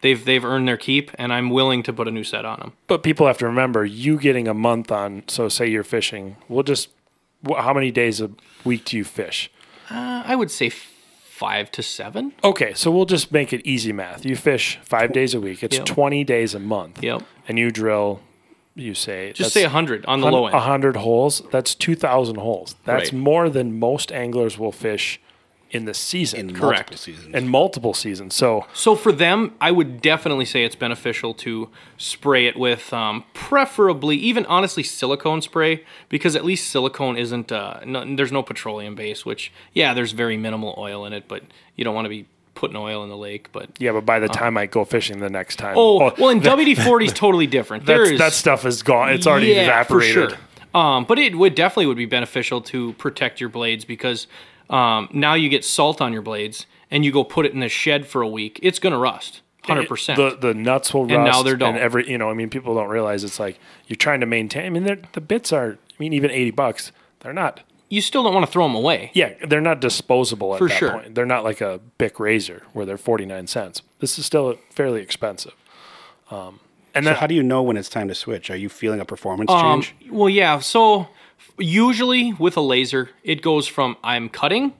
[0.00, 2.72] they've they've earned their keep, and I'm willing to put a new set on them.
[2.88, 5.22] But people have to remember you getting a month on.
[5.28, 6.36] So say you're fishing.
[6.48, 6.88] We'll just.
[7.46, 8.30] How many days a
[8.64, 9.50] week do you fish?
[9.90, 10.70] Uh, I would say
[11.34, 12.32] five to seven.
[12.44, 14.24] Okay, so we'll just make it easy math.
[14.24, 15.64] You fish five days a week.
[15.64, 15.86] It's Yep.
[15.86, 17.02] 20 days a month.
[17.02, 17.22] Yep.
[17.48, 18.20] And you drill,
[18.76, 19.32] you say.
[19.32, 20.54] Just say a hundred on the low end.
[20.54, 21.42] 100 holes.
[21.50, 22.76] That's 2,000 holes.
[22.84, 23.20] That's Right.
[23.20, 25.20] more than most anglers will fish
[25.74, 26.38] in the season.
[26.40, 26.90] in Correct.
[26.90, 27.34] multiple seasons.
[27.34, 28.34] in multiple seasons.
[28.34, 31.68] So So for them, I would definitely say it's beneficial to
[31.98, 37.80] spray it with, um, preferably even honestly silicone spray because at least silicone isn't uh,
[37.84, 39.26] no, there's no petroleum base.
[39.26, 41.42] Which yeah, there's very minimal oil in it, but
[41.76, 43.50] you don't want to be putting oil in the lake.
[43.52, 46.40] But yeah, but by the time I go fishing the next time, oh, well, in
[46.40, 47.86] WD forty is totally different.
[47.86, 49.10] There is that stuff is gone.
[49.10, 50.14] It's already yeah, evaporated.
[50.14, 50.38] For sure.
[50.74, 54.26] Um, but it would definitely would be beneficial to protect your blades because
[54.70, 57.68] um, now you get salt on your blades and you go put it in the
[57.68, 59.40] shed for a week, it's going to rust.
[59.64, 60.18] Hundred percent.
[60.18, 61.14] The the nuts will rust.
[61.14, 61.70] And now they're dull.
[61.70, 64.66] And every you know, I mean, people don't realize it's like you're trying to maintain.
[64.66, 65.78] I mean, the bits are.
[65.90, 67.60] I mean, even eighty bucks, they're not.
[67.88, 69.10] You still don't want to throw them away.
[69.14, 70.90] Yeah, they're not disposable at For that sure.
[70.92, 71.14] point.
[71.14, 73.80] They're not like a Bic razor where they're forty nine cents.
[74.00, 75.54] This is still fairly expensive.
[76.30, 76.60] Um,
[76.94, 78.50] and so then how do you know when it's time to switch?
[78.50, 79.94] Are you feeling a performance Um, change?
[80.10, 80.58] well, yeah.
[80.58, 81.08] So
[81.58, 84.74] usually with a Lazer, it goes from I'm cutting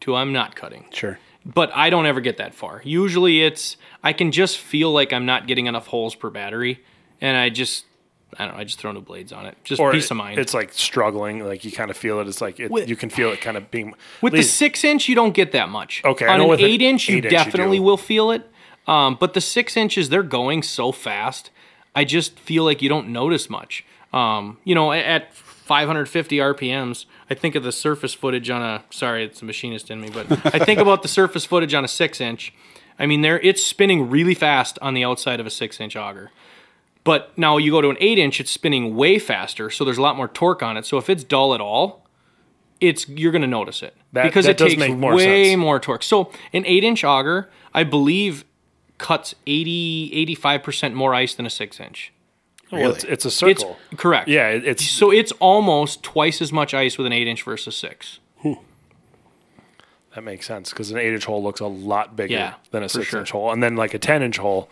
[0.00, 0.86] to I'm not cutting.
[0.90, 1.18] Sure.
[1.44, 2.82] But I don't ever get that far.
[2.84, 6.82] Usually it's I can just feel like I'm not getting enough holes per battery,
[7.20, 7.86] and I just
[8.38, 8.60] I don't know.
[8.60, 9.56] I just throw new blades on it.
[9.64, 10.38] Just or peace it- of mind.
[10.38, 11.44] It's like struggling.
[11.44, 12.28] Like you kind of feel it.
[12.28, 14.84] It's like it, With- you can feel it kind of being With at the six
[14.84, 16.02] inch, you don't get that much.
[16.04, 17.84] Okay, on an eight inch, you inch definitely do.
[17.84, 18.48] will feel it.
[18.86, 21.50] Um, but the six inches, they're going so fast.
[21.94, 23.84] I just feel like you don't notice much.
[24.12, 25.32] Um, you know, at
[25.70, 28.82] 550 RPMs, I think of the surface footage on a.
[28.90, 31.88] Sorry, it's a machinist in me, but I think about the surface footage on a
[31.88, 32.52] six inch.
[32.98, 36.32] I mean, there it's spinning really fast on the outside of a six inch auger.
[37.04, 40.02] But now you go to an eight inch, it's spinning way faster, so there's a
[40.02, 40.86] lot more torque on it.
[40.86, 42.04] So if it's dull at all,
[42.80, 45.58] it's you're going to notice it That- because that it takes more way sense.
[45.60, 46.02] more torque.
[46.02, 48.44] So an eight inch auger, I believe,
[48.98, 52.12] cuts 80 85 percent more ice than a six inch.
[52.72, 53.76] Well, it's, it's a It's circle.
[53.96, 54.28] correct.
[54.28, 57.76] yeah, it, it's So it's almost twice as much ice with an eight inch versus
[57.76, 58.18] six.
[60.14, 62.88] That makes sense because an eight inch hole looks a lot bigger Yeah, than a
[62.88, 63.20] six sure.
[63.20, 64.68] inch hole, and then like a ten inch hole.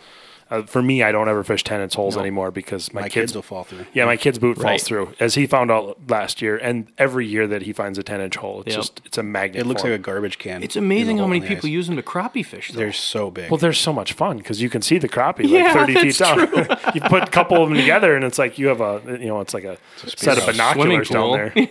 [0.50, 3.14] Uh, for me, I don't ever fish ten inch holes anymore because my, My kids,
[3.32, 3.84] kids will fall through.
[3.92, 4.64] Yeah, my kid's boot Right.
[4.72, 8.02] falls through, as he found out last year, and every year that he finds a
[8.02, 8.76] ten inch hole, it's Yep.
[8.76, 9.60] just it's a magnet.
[9.60, 10.62] It looks for like a garbage can.
[10.62, 11.72] It's amazing how many in the people ice.
[11.72, 12.72] use them to crappie fish.
[12.72, 12.78] Though.
[12.78, 13.50] They're so big.
[13.50, 16.16] well, they're so much fun because you can see the crappie Yeah, like thirty feet
[16.16, 16.78] that's down.
[16.94, 19.40] you put a couple of them together, and it's like you have a you know
[19.40, 19.76] it's like a
[20.06, 21.52] set of binoculars down there.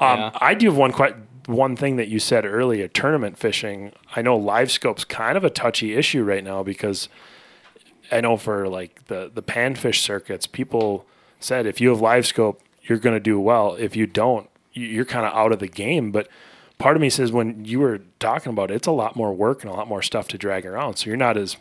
[0.00, 0.30] Um, Yeah.
[0.40, 2.86] I do have one quite one thing that you said earlier.
[2.88, 3.92] Tournament fishing.
[4.14, 7.08] I know live scope's kind of a touchy issue right now because
[8.10, 11.06] I know for like the the panfish circuits, people
[11.40, 13.74] said if you have live scope, you're going to do well.
[13.74, 16.10] If you don't, you- you're kind of out of the game.
[16.10, 16.28] But
[16.78, 19.62] part of me says when you were talking about it, it's a lot more work
[19.62, 20.96] and a lot more stuff to drag around.
[20.96, 21.56] So you're not as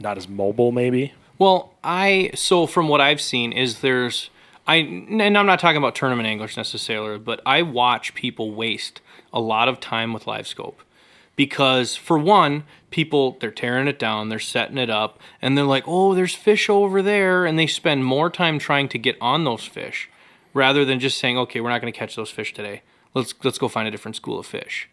[0.00, 1.12] not as mobile, maybe.
[1.38, 4.30] Well, I so from what I've seen is there's
[4.66, 9.00] I and I'm not talking about tournament anglers necessarily, but I watch people waste
[9.32, 10.80] a lot of time with live scope
[11.36, 15.84] because for one, people they're tearing it down, they're setting it up, and they're like,
[15.86, 19.64] "Oh, there's fish over there," and they spend more time trying to get on those
[19.64, 20.08] fish
[20.54, 22.82] rather than just saying, "Okay, we're not going to catch those fish today.
[23.14, 24.88] Let's let's go find a different school of fish."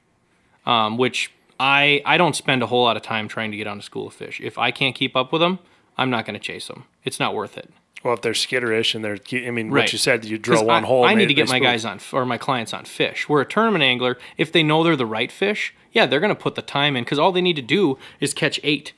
[0.66, 3.80] Um, which I I don't spend a whole lot of time trying to get on
[3.80, 4.42] a school of fish.
[4.44, 5.60] If I can't keep up with them,
[5.98, 6.86] I'm not going to chase them.
[7.04, 7.70] It's not worth it.
[8.04, 9.18] Well, if they're skitterish and they're,
[9.48, 9.84] I mean, Right.
[9.86, 11.06] what you said, you drill one I, hole.
[11.06, 11.64] I need to get my spook.
[11.64, 13.28] guys on or my clients on fish.
[13.28, 16.40] We're a tournament angler, if they know they're the right fish, yeah, they're going to
[16.40, 18.94] put the time in because all they need to do is catch eight,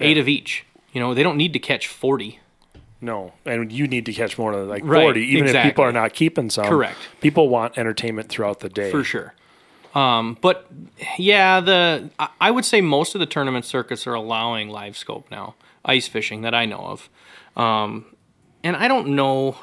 [0.00, 0.64] eight of each.
[0.92, 2.40] You know, they don't need to catch forty.
[3.00, 5.92] No, and you need to catch more than like Right, forty, even if people are
[5.92, 6.64] not keeping some.
[6.66, 6.98] Correct.
[7.20, 8.90] People want entertainment throughout the day.
[8.90, 9.34] for sure.
[9.94, 10.66] Um, but
[11.16, 15.30] yeah, the I- I would say most of the tournament circuits are allowing live scope
[15.30, 17.08] now, ice fishing that I know of.
[17.62, 18.06] Um,
[18.64, 19.56] and I don't know.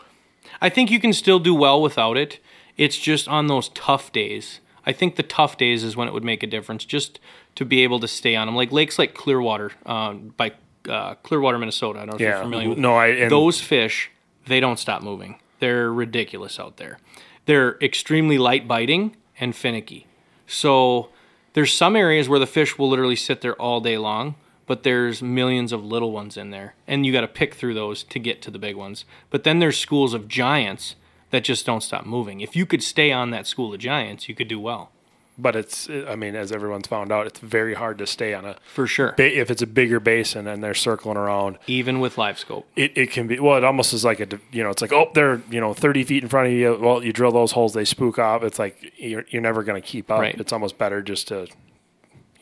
[0.61, 2.39] I think you can still do well without it.
[2.77, 4.59] It's just on those tough days.
[4.85, 7.19] I think the tough days is when it would make a difference, just
[7.55, 8.55] to be able to stay on them.
[8.55, 10.53] Like lakes like Clearwater, um, by
[10.87, 11.99] uh, Clearwater, Minnesota.
[11.99, 12.29] I don't know if Yeah.
[12.35, 12.77] you're familiar with.
[12.77, 14.11] No, I- and- those fish,
[14.47, 15.39] they don't stop moving.
[15.59, 16.99] They're ridiculous out there.
[17.45, 20.05] They're extremely light biting and finicky.
[20.45, 21.09] So
[21.53, 24.35] there's some areas where the fish will literally sit there all day long,
[24.67, 28.03] but there's millions of little ones in there, and you got to pick through those
[28.03, 29.05] to get to the big ones.
[29.29, 30.95] But then there's schools of giants
[31.31, 32.41] that just don't stop moving.
[32.41, 34.91] If you could stay on that school of giants, you could do well
[35.37, 38.55] But it's, I mean, as everyone's found out, it's very hard to stay on a
[38.73, 39.13] for sure.
[39.17, 41.57] ba- if it's a bigger basin and they're circling around.
[41.67, 43.57] Even with live scope, It, it can be well.
[43.57, 44.69] It almost is like a you know.
[44.69, 46.77] It's like oh, they're you know thirty feet in front of you.
[46.79, 48.43] Well, you drill those holes, they spook off.
[48.43, 50.21] It's like you're you're never going to keep up.
[50.21, 50.39] Right.
[50.39, 51.47] It's almost better just to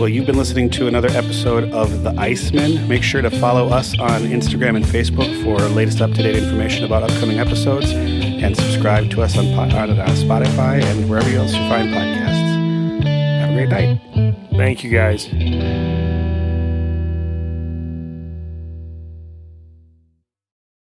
[0.00, 2.88] Well, you've been listening to another episode of The Icemen.
[2.88, 6.86] Make sure to follow us on Instagram and Facebook for latest up to date information
[6.86, 11.52] about upcoming episodes and subscribe to us on, po- on uh, Spotify and wherever else
[11.52, 13.04] you find podcasts.
[13.40, 14.48] Have a great night.
[14.52, 15.28] Thank you guys.